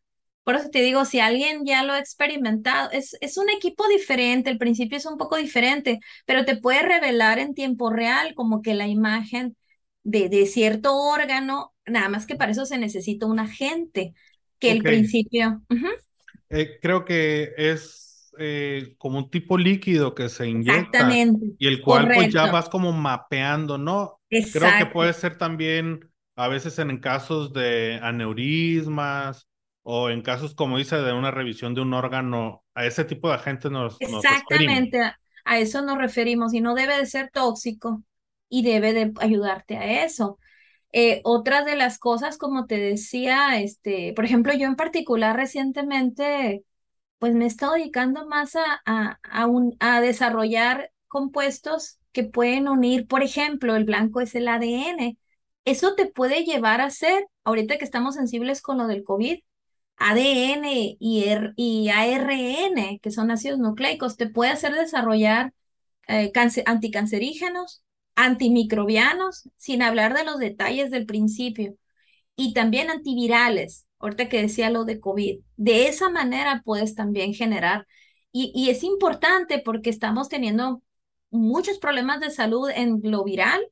por 0.47 0.55
eso 0.55 0.71
te 0.71 0.81
digo, 0.81 1.05
si 1.05 1.19
alguien 1.19 1.65
ya 1.67 1.83
lo 1.83 1.93
ha 1.93 1.99
experimentado, 1.99 2.89
es, 2.93 3.17
es 3.21 3.37
un 3.37 3.51
equipo 3.51 3.89
diferente, 3.89 4.49
el 4.49 4.59
principio 4.59 4.97
es 4.97 5.05
un 5.05 5.19
poco 5.19 5.37
diferente, 5.37 5.99
pero 6.25 6.45
te 6.45 6.57
puede 6.57 6.83
revelar 6.83 7.41
en 7.41 7.53
tiempo 7.53 7.91
real 7.91 8.33
como 8.37 8.63
que 8.63 8.75
la 8.75 8.87
imagen 8.87 9.57
de, 10.05 10.29
de 10.29 10.47
cierto 10.47 10.95
órgano, 10.97 11.75
nada 11.85 12.09
más 12.09 12.27
que 12.27 12.37
para 12.37 12.53
eso 12.53 12.65
se 12.65 12.79
necesita 12.79 13.27
un 13.27 13.41
agente, 13.41 14.15
que 14.61 14.71
el 14.71 14.83
principio, 14.83 15.63
eh, 16.49 16.79
creo 16.81 17.05
que 17.05 17.53
es 17.57 18.33
eh, 18.39 18.95
como 18.99 19.19
un 19.19 19.31
tipo 19.31 19.59
líquido 19.59 20.15
que 20.15 20.29
se 20.29 20.49
inyecta 20.49 21.25
y 21.59 21.67
el 21.67 21.83
cual 21.83 22.13
pues 22.13 22.33
ya 22.33 22.47
vas 22.47 22.69
como 22.69 22.93
mapeando, 22.93 23.79
¿no? 23.79 24.21
Creo 24.53 24.77
que 24.77 24.87
puede 24.87 25.13
ser 25.13 25.39
también 25.39 26.09
a 26.37 26.47
veces 26.47 26.79
en 26.79 26.99
casos 27.01 27.53
de 27.53 27.99
aneurismas 28.01 29.49
o 29.89 30.11
en 30.11 30.23
casos, 30.23 30.55
como 30.55 30.79
dice, 30.79 30.97
de 30.97 31.13
una 31.13 31.31
revisión 31.31 31.75
de 31.75 31.81
un 31.83 31.95
órgano, 31.95 32.65
a 32.75 32.87
ese 32.87 33.05
tipo 33.05 33.29
de 33.29 33.35
agentes 33.37 33.71
nos. 33.71 33.99
Exactamente, 33.99 35.01
a, 35.45 35.59
eso 35.59 35.81
nos 35.83 35.97
referimos 35.99 36.53
y 36.55 36.61
no 36.61 36.75
debe 36.75 36.99
de 36.99 37.07
ser 37.07 37.31
tóxico 37.31 38.03
y 38.49 38.63
debe 38.63 38.93
de 38.93 39.13
ayudarte 39.21 39.77
a 39.79 40.05
eso. 40.05 40.39
Eh, 40.93 41.21
otra 41.25 41.65
de 41.65 41.77
las 41.77 41.99
cosas, 41.99 42.39
como 42.39 42.67
te 42.67 42.79
decía, 42.79 43.61
este, 43.61 44.15
por 44.15 44.25
ejemplo, 44.25 44.55
yo 44.55 44.67
en 44.69 44.77
particular 44.77 45.37
recientemente, 45.37 46.65
pues 47.19 47.35
me 47.35 47.45
he 47.45 47.49
estado 47.49 47.75
dedicando 47.75 48.27
más 48.29 48.57
a, 48.57 48.83
a, 48.87 49.21
a, 49.25 49.47
un- 49.47 49.77
a 49.81 50.01
desarrollar 50.03 50.93
compuestos 51.09 51.99
que 52.13 52.25
pueden 52.25 52.69
unir, 52.69 53.07
por 53.09 53.23
ejemplo, 53.23 53.77
el 53.77 53.85
blanco 53.85 54.21
es 54.23 54.35
el 54.37 54.49
ADN. 54.49 55.19
Eso 55.67 55.95
te 55.97 56.07
puede 56.07 56.45
llevar 56.45 56.81
a 56.83 56.91
ser, 56.91 57.27
ahorita 57.45 57.79
que 57.79 57.85
estamos 57.87 58.15
sensibles 58.17 58.63
con 58.63 58.79
lo 58.79 58.87
del 58.89 59.05
COVID, 59.05 59.41
ADN 59.97 60.97
y, 60.99 61.89
ARN, 61.89 62.99
que 63.01 63.11
son 63.11 63.31
ácidos 63.31 63.59
nucleicos, 63.59 64.17
te 64.17 64.29
puede 64.29 64.51
hacer 64.51 64.75
desarrollar 64.75 65.53
eh, 66.09 66.33
anticancerígenos, 66.67 67.83
antimicrobianos, 68.15 69.49
sin 69.57 69.83
hablar 69.83 70.15
de 70.17 70.25
los 70.25 70.39
detalles 70.39 70.91
del 70.91 71.07
principio, 71.07 71.77
y 72.37 72.53
también 72.55 72.91
antivirales, 72.91 73.87
ahorita 73.99 74.29
que 74.29 74.43
decía 74.43 74.71
lo 74.71 74.85
de 74.85 75.01
COVID. 75.01 75.41
De 75.57 75.89
esa 75.89 76.11
manera 76.11 76.63
puedes 76.65 76.95
también 76.95 77.35
generar, 77.35 77.87
y, 78.33 78.53
y 78.55 78.71
es 78.71 78.83
importante 78.85 79.61
porque 79.65 79.91
estamos 79.91 80.29
teniendo 80.29 80.83
muchos 81.31 81.79
problemas 81.79 82.21
de 82.21 82.31
salud 82.31 82.71
en 82.75 83.01
lo 83.03 83.25
viral 83.25 83.67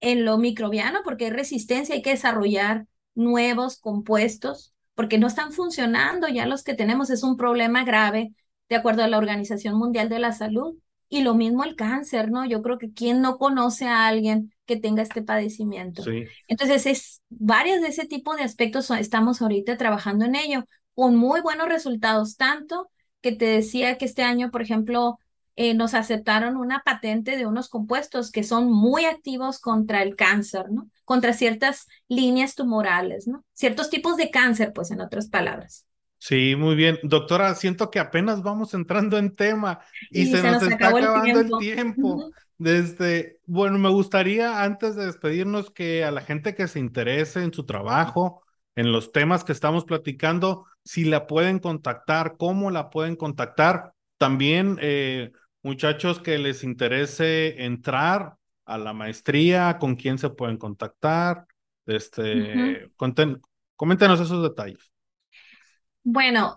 en 0.00 0.24
lo 0.24 0.38
microbiano 0.38 1.00
porque 1.04 1.26
hay 1.26 1.30
resistencia, 1.30 1.94
hay 1.94 2.02
que 2.02 2.10
desarrollar 2.10 2.86
nuevos 3.14 3.78
compuestos 3.80 4.74
porque 4.98 5.16
no 5.16 5.28
están 5.28 5.52
funcionando 5.52 6.26
ya 6.26 6.44
los 6.44 6.64
que 6.64 6.74
tenemos, 6.74 7.08
es 7.10 7.22
un 7.22 7.36
problema 7.36 7.84
grave 7.84 8.32
de 8.68 8.74
acuerdo 8.74 9.04
a 9.04 9.06
la 9.06 9.18
Organización 9.18 9.78
Mundial 9.78 10.08
de 10.08 10.18
la 10.18 10.32
Salud. 10.32 10.74
Y 11.08 11.20
lo 11.20 11.36
mismo 11.36 11.62
el 11.62 11.76
cáncer, 11.76 12.32
¿no? 12.32 12.44
Yo 12.44 12.62
creo 12.62 12.78
que 12.78 12.92
quién 12.92 13.20
no 13.20 13.38
conoce 13.38 13.86
a 13.86 14.08
alguien 14.08 14.52
que 14.66 14.76
tenga 14.76 15.04
este 15.04 15.22
padecimiento. 15.22 16.02
Sí. 16.02 16.24
Entonces, 16.48 16.84
es 16.86 17.22
varios 17.28 17.80
de 17.80 17.86
ese 17.86 18.06
tipo 18.06 18.34
de 18.34 18.42
aspectos 18.42 18.90
estamos 18.90 19.40
ahorita 19.40 19.76
trabajando 19.76 20.24
en 20.24 20.34
ello 20.34 20.64
con 20.96 21.14
muy 21.14 21.42
buenos 21.42 21.68
resultados, 21.68 22.36
tanto 22.36 22.90
que 23.20 23.30
te 23.30 23.44
decía 23.44 23.98
que 23.98 24.04
este 24.04 24.24
año, 24.24 24.50
por 24.50 24.62
ejemplo, 24.62 25.20
eh, 25.54 25.74
nos 25.74 25.94
aceptaron 25.94 26.56
una 26.56 26.82
patente 26.84 27.36
de 27.36 27.46
unos 27.46 27.68
compuestos 27.68 28.32
que 28.32 28.42
son 28.42 28.68
muy 28.68 29.04
activos 29.04 29.60
contra 29.60 30.02
el 30.02 30.16
cáncer, 30.16 30.72
¿no? 30.72 30.88
Contra 31.08 31.32
ciertas 31.32 31.86
líneas 32.06 32.54
tumorales, 32.54 33.26
¿no? 33.26 33.42
Ciertos 33.54 33.88
tipos 33.88 34.18
de 34.18 34.30
cáncer, 34.30 34.74
pues 34.74 34.90
en 34.90 35.00
otras 35.00 35.30
palabras. 35.30 35.86
Sí, 36.18 36.54
muy 36.54 36.74
bien. 36.74 36.98
Doctora, 37.02 37.54
siento 37.54 37.90
que 37.90 37.98
apenas 37.98 38.42
vamos 38.42 38.74
entrando 38.74 39.16
en 39.16 39.34
tema 39.34 39.80
y 40.10 40.24
Y 40.24 40.26
se 40.26 40.42
se 40.42 40.42
nos 40.42 40.62
nos 40.62 40.70
está 40.70 40.90
el 40.90 40.96
acabando 40.96 41.40
el 41.40 41.50
tiempo. 41.58 42.30
Desde, 42.58 43.38
bueno, 43.46 43.78
me 43.78 43.88
gustaría 43.88 44.62
antes 44.62 44.96
de 44.96 45.06
despedirnos 45.06 45.70
que 45.70 46.04
a 46.04 46.10
la 46.10 46.20
gente 46.20 46.54
que 46.54 46.68
se 46.68 46.78
interese 46.78 47.42
en 47.42 47.54
su 47.54 47.64
trabajo, 47.64 48.42
en 48.76 48.92
los 48.92 49.10
temas 49.10 49.44
que 49.44 49.52
estamos 49.52 49.86
platicando, 49.86 50.66
si 50.84 51.06
la 51.06 51.26
pueden 51.26 51.58
contactar, 51.58 52.36
cómo 52.36 52.70
la 52.70 52.90
pueden 52.90 53.16
contactar. 53.16 53.94
También, 54.18 54.78
eh, 54.82 55.32
muchachos 55.62 56.20
que 56.20 56.36
les 56.36 56.64
interese 56.64 57.64
entrar 57.64 58.34
a 58.68 58.78
la 58.78 58.92
maestría, 58.92 59.78
con 59.78 59.96
quién 59.96 60.18
se 60.18 60.30
pueden 60.30 60.58
contactar. 60.58 61.46
Este, 61.86 62.90
conten- 62.96 63.42
esos 64.20 64.42
detalles. 64.42 64.92
Bueno, 66.04 66.56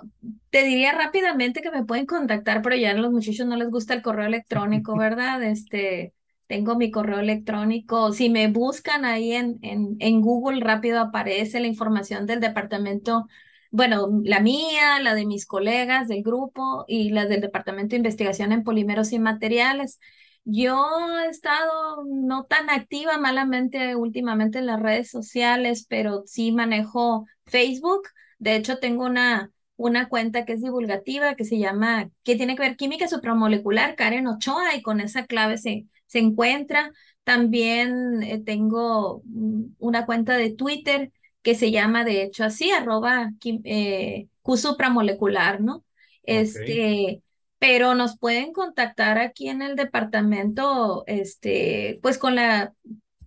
te 0.49 0.63
diría 0.63 0.93
rápidamente 0.93 1.61
que 1.61 1.71
me 1.71 1.83
pueden 1.83 2.05
contactar, 2.05 2.61
pero 2.61 2.75
ya 2.77 2.91
a 2.91 2.93
los 2.93 3.11
muchachos 3.11 3.45
no 3.47 3.57
les 3.57 3.69
gusta 3.69 3.93
el 3.93 4.01
correo 4.01 4.25
electrónico, 4.27 4.95
¿verdad? 4.97 5.43
Este, 5.43 6.13
tengo 6.47 6.75
mi 6.77 6.89
correo 6.89 7.19
electrónico. 7.19 8.13
Si 8.13 8.29
me 8.29 8.47
buscan 8.47 9.03
ahí 9.03 9.33
en, 9.33 9.59
en, 9.61 9.97
en 9.99 10.21
Google, 10.21 10.61
rápido 10.63 11.01
aparece 11.01 11.59
la 11.59 11.67
información 11.67 12.25
del 12.27 12.39
departamento, 12.39 13.25
bueno, 13.71 14.07
la 14.23 14.39
mía, 14.39 14.99
la 15.01 15.15
de 15.15 15.25
mis 15.25 15.45
colegas 15.45 16.07
del 16.07 16.23
grupo 16.23 16.85
y 16.87 17.09
la 17.09 17.25
del 17.25 17.41
departamento 17.41 17.91
de 17.91 17.97
investigación 17.97 18.51
en 18.53 18.63
polímeros 18.63 19.11
y 19.11 19.19
materiales. 19.19 19.99
Yo 20.43 20.89
he 21.23 21.29
estado 21.29 22.03
no 22.05 22.45
tan 22.45 22.69
activa 22.69 23.17
malamente 23.17 23.95
últimamente 23.95 24.59
en 24.59 24.65
las 24.65 24.79
redes 24.81 25.09
sociales, 25.09 25.85
pero 25.87 26.23
sí 26.25 26.51
manejo 26.51 27.27
Facebook. 27.45 28.07
De 28.39 28.55
hecho, 28.55 28.79
tengo 28.79 29.05
una, 29.05 29.51
una 29.75 30.09
cuenta 30.09 30.43
que 30.45 30.53
es 30.53 30.61
divulgativa 30.61 31.35
que 31.35 31.45
se 31.45 31.59
llama, 31.59 32.09
que 32.23 32.35
tiene 32.35 32.55
que 32.55 32.63
ver 32.63 32.75
química 32.75 33.07
supramolecular, 33.07 33.95
Karen 33.95 34.27
Ochoa, 34.27 34.75
y 34.75 34.81
con 34.81 34.99
esa 34.99 35.25
clave 35.27 35.57
se, 35.57 35.85
se 36.07 36.19
encuentra. 36.19 36.91
También 37.23 38.23
eh, 38.23 38.41
tengo 38.43 39.21
mm, 39.25 39.75
una 39.79 40.05
cuenta 40.07 40.37
de 40.37 40.53
Twitter 40.53 41.11
que 41.43 41.55
se 41.55 41.71
llama, 41.71 42.03
de 42.03 42.23
hecho, 42.23 42.43
así, 42.43 42.71
arroba 42.71 43.31
eh, 43.63 44.27
Q 44.41 44.57
supramolecular, 44.57 45.61
¿no? 45.61 45.85
Este, 46.23 47.23
pero 47.61 47.95
nos 47.95 48.19
pueden 48.19 48.53
contactar 48.53 49.19
aquí 49.19 49.49
en 49.49 49.63
el 49.63 49.77
departamento, 49.77 51.05
este, 51.07 51.99
pues 52.03 52.19
con 52.19 52.35
la, 52.35 52.75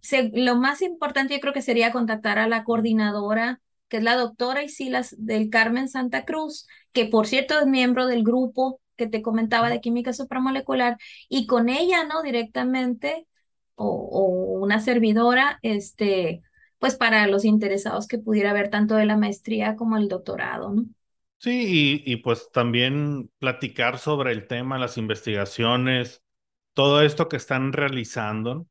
se- 0.03 0.31
lo 0.35 0.57
más 0.57 0.83
importante 0.83 1.35
yo 1.35 1.41
creo 1.41 1.53
que 1.55 1.63
sería 1.63 1.93
contactar 1.93 2.39
a 2.39 2.49
la 2.49 2.65
coordinadora 2.65 3.61
que 3.89 3.99
es 3.99 4.03
la 4.03 4.17
doctora 4.17 4.65
Isilas 4.65 5.15
del 5.19 5.51
Carmen 5.51 5.89
Santa 5.89 6.25
Cruz, 6.25 6.67
que 6.93 7.07
por 7.07 7.27
cierto 7.29 7.59
es 7.61 7.67
miembro 7.67 8.07
del 8.07 8.25
grupo 8.25 8.81
que 8.97 9.07
te 9.09 9.23
comentaba 9.23 9.71
de 9.71 9.81
química 9.81 10.13
supramolecular, 10.13 10.99
y 11.29 11.47
con 11.47 11.69
ella, 11.69 12.05
¿no? 12.05 12.23
Directamente, 12.23 13.27
o, 13.77 13.87
o 13.89 14.63
una 14.65 14.81
servidora, 14.81 15.59
este, 15.63 16.43
pues 16.79 16.97
para 16.97 17.27
los 17.29 17.45
interesados 17.45 18.07
que 18.09 18.19
pudiera 18.19 18.51
haber 18.51 18.71
tanto 18.71 18.95
de 18.97 19.07
la 19.07 19.17
maestría 19.17 19.77
como 19.77 19.97
el 19.97 20.09
doctorado. 20.09 20.75
Sí, 21.45 22.03
y, 22.07 22.11
y 22.11 22.17
pues 22.17 22.51
también 22.53 23.31
platicar 23.39 23.99
sobre 23.99 24.33
el 24.33 24.47
tema, 24.47 24.79
las 24.79 24.97
investigaciones, 24.97 26.23
todo 26.73 27.03
esto 27.03 27.29
que 27.29 27.37
están 27.37 27.75
realizando. 27.75 28.67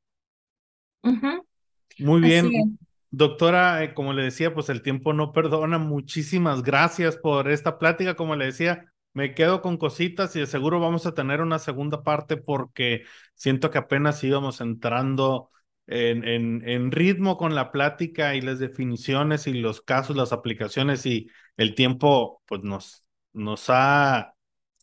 Muy 1.99 2.21
bien, 2.21 2.79
doctora, 3.11 3.83
eh, 3.83 3.93
como 3.93 4.13
le 4.13 4.23
decía, 4.23 4.55
pues 4.55 4.69
el 4.69 4.81
tiempo 4.81 5.13
no 5.13 5.33
perdona. 5.33 5.77
Muchísimas 5.77 6.63
gracias 6.63 7.15
por 7.15 7.51
esta 7.51 7.77
plática. 7.77 8.15
Como 8.15 8.35
le 8.35 8.45
decía, 8.45 8.91
me 9.13 9.35
quedo 9.35 9.61
con 9.61 9.77
cositas 9.77 10.35
y 10.35 10.39
de 10.39 10.47
seguro 10.47 10.79
vamos 10.79 11.05
a 11.05 11.13
tener 11.13 11.41
una 11.41 11.59
segunda 11.59 12.01
parte 12.01 12.37
porque 12.37 13.03
siento 13.35 13.69
que 13.69 13.77
apenas 13.77 14.23
íbamos 14.23 14.61
entrando 14.61 15.51
en, 15.87 16.27
en, 16.27 16.67
en 16.67 16.91
ritmo 16.91 17.37
con 17.37 17.55
la 17.55 17.71
plática 17.71 18.35
y 18.35 18.41
las 18.41 18.59
definiciones 18.59 19.47
y 19.47 19.53
los 19.53 19.81
casos, 19.81 20.15
las 20.15 20.31
aplicaciones 20.31 21.05
y 21.05 21.27
el 21.57 21.75
tiempo, 21.75 22.41
pues 22.45 22.63
nos, 22.63 23.03
nos 23.33 23.65
ha 23.69 24.33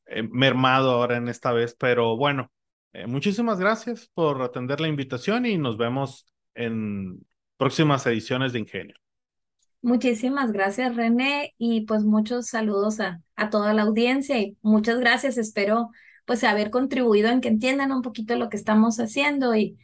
eh, 0.06 0.22
mermado 0.22 0.90
ahora 0.90 1.16
en 1.16 1.28
esta 1.28 1.52
vez. 1.52 1.74
Pero 1.78 2.16
bueno, 2.16 2.52
eh, 2.92 3.06
muchísimas 3.06 3.58
gracias 3.58 4.10
por 4.12 4.42
atender 4.42 4.80
la 4.80 4.88
invitación 4.88 5.46
y 5.46 5.56
nos 5.56 5.76
vemos 5.76 6.26
en 6.54 7.26
próximas 7.56 8.06
ediciones 8.06 8.52
de 8.52 8.60
Ingenio. 8.60 8.96
Muchísimas 9.82 10.52
gracias, 10.52 10.94
René, 10.94 11.54
y 11.56 11.86
pues 11.86 12.04
muchos 12.04 12.48
saludos 12.48 13.00
a, 13.00 13.22
a 13.36 13.48
toda 13.48 13.72
la 13.72 13.82
audiencia 13.82 14.38
y 14.38 14.58
muchas 14.60 14.98
gracias. 14.98 15.38
Espero 15.38 15.88
pues 16.26 16.44
haber 16.44 16.70
contribuido 16.70 17.30
en 17.30 17.40
que 17.40 17.48
entiendan 17.48 17.90
un 17.90 18.02
poquito 18.02 18.36
lo 18.36 18.50
que 18.50 18.58
estamos 18.58 19.00
haciendo 19.00 19.56
y, 19.56 19.78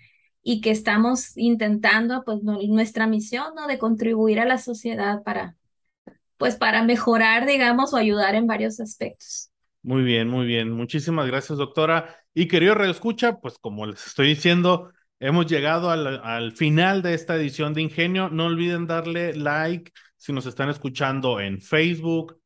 y 0.49 0.61
que 0.61 0.71
estamos 0.71 1.37
intentando 1.37 2.23
pues 2.25 2.41
nuestra 2.45 3.09
misión, 3.09 3.47
¿no? 3.57 3.67
De 3.67 3.79
contribuir 3.79 4.39
a 4.39 4.45
la 4.45 4.59
sociedad 4.59 5.25
para 5.25 5.57
pues 6.37 6.55
para 6.55 6.85
mejorar, 6.85 7.47
digamos, 7.47 7.93
o 7.93 7.97
ayudar 7.97 8.37
en 8.37 8.47
varios 8.47 8.79
aspectos. 8.79 9.51
Muy 9.83 10.05
bien, 10.05 10.29
muy 10.29 10.47
bien. 10.47 10.71
Muchísimas 10.71 11.27
gracias, 11.27 11.59
doctora. 11.59 12.15
Y 12.33 12.47
querido 12.47 12.77
Radio 12.77 12.93
Escucha, 12.93 13.41
pues 13.41 13.59
como 13.59 13.87
les 13.87 14.07
estoy 14.07 14.29
diciendo, 14.29 14.93
hemos 15.19 15.47
llegado 15.47 15.91
al, 15.91 16.21
al 16.23 16.53
final 16.53 17.03
de 17.03 17.15
esta 17.15 17.35
edición 17.35 17.75
de 17.75 17.83
Ingenio. 17.83 18.29
No 18.29 18.47
olviden 18.47 18.87
darle 18.87 19.35
like 19.35 19.91
si 20.17 20.33
nos 20.33 20.47
están 20.47 20.69
escuchando 20.69 21.41
en 21.41 21.61
Facebook, 21.61 22.39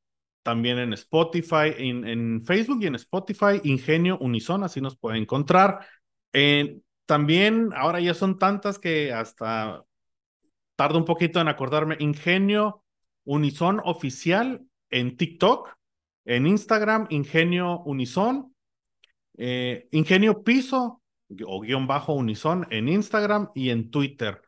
también 0.43 0.79
en 0.79 0.95
Spotify, 0.95 1.75
en, 1.77 2.09
en 2.09 2.43
Facebook 2.47 2.79
y 2.83 2.87
en 2.87 2.95
Spotify, 2.95 3.61
Ingenio 3.63 4.17
Unison, 4.21 4.65
así 4.65 4.81
nos 4.81 4.97
pueden 4.97 5.21
encontrar. 5.21 5.87
Eh, 6.33 6.81
también, 7.11 7.70
ahora 7.75 7.99
ya 7.99 8.14
son 8.14 8.38
tantas 8.38 8.79
que 8.79 9.12
hasta 9.12 9.85
tardo 10.77 10.96
un 10.96 11.05
poquito 11.05 11.40
en 11.40 11.49
acordarme, 11.49 11.96
Ingenio 11.99 12.85
Unison 13.25 13.81
Oficial 13.85 14.64
en 14.90 15.16
TikTok, 15.16 15.77
en 16.25 16.46
Instagram, 16.46 17.09
Ingenio 17.11 17.81
Unison, 17.81 18.55
eh, 19.37 19.88
Ingenio 19.90 20.44
Piso 20.44 21.03
o 21.44 21.61
guion 21.61 21.88
bajo 21.88 22.12
Unison 22.12 22.64
en 22.70 22.88
Instagram 22.88 23.51
y 23.57 23.70
en 23.70 23.90
Twitter. 23.90 24.40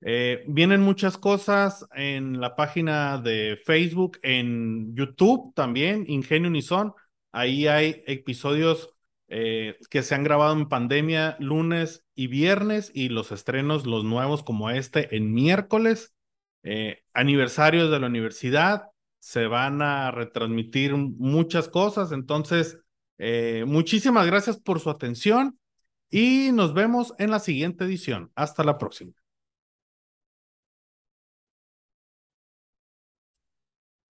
Eh, 0.00 0.42
vienen 0.48 0.80
muchas 0.80 1.18
cosas 1.18 1.86
en 1.94 2.40
la 2.40 2.56
página 2.56 3.18
de 3.18 3.60
Facebook, 3.64 4.18
en 4.24 4.92
YouTube 4.96 5.54
también, 5.54 6.04
Ingenio 6.08 6.48
Unison. 6.48 6.94
Ahí 7.30 7.68
hay 7.68 8.02
episodios 8.08 8.97
eh, 9.28 9.76
que 9.90 10.02
se 10.02 10.14
han 10.14 10.24
grabado 10.24 10.54
en 10.54 10.68
pandemia 10.68 11.36
lunes 11.38 12.04
y 12.14 12.26
viernes 12.26 12.90
y 12.94 13.10
los 13.10 13.30
estrenos, 13.30 13.86
los 13.86 14.04
nuevos 14.04 14.42
como 14.42 14.70
este, 14.70 15.14
en 15.16 15.32
miércoles. 15.32 16.14
Eh, 16.62 17.02
aniversarios 17.14 17.90
de 17.90 18.00
la 18.00 18.08
universidad, 18.08 18.88
se 19.20 19.46
van 19.46 19.82
a 19.82 20.10
retransmitir 20.10 20.94
muchas 20.94 21.68
cosas, 21.68 22.12
entonces 22.12 22.78
eh, 23.18 23.64
muchísimas 23.66 24.26
gracias 24.26 24.58
por 24.58 24.80
su 24.80 24.90
atención 24.90 25.58
y 26.10 26.50
nos 26.52 26.74
vemos 26.74 27.14
en 27.18 27.30
la 27.30 27.40
siguiente 27.40 27.84
edición. 27.84 28.32
Hasta 28.34 28.64
la 28.64 28.78
próxima. 28.78 29.17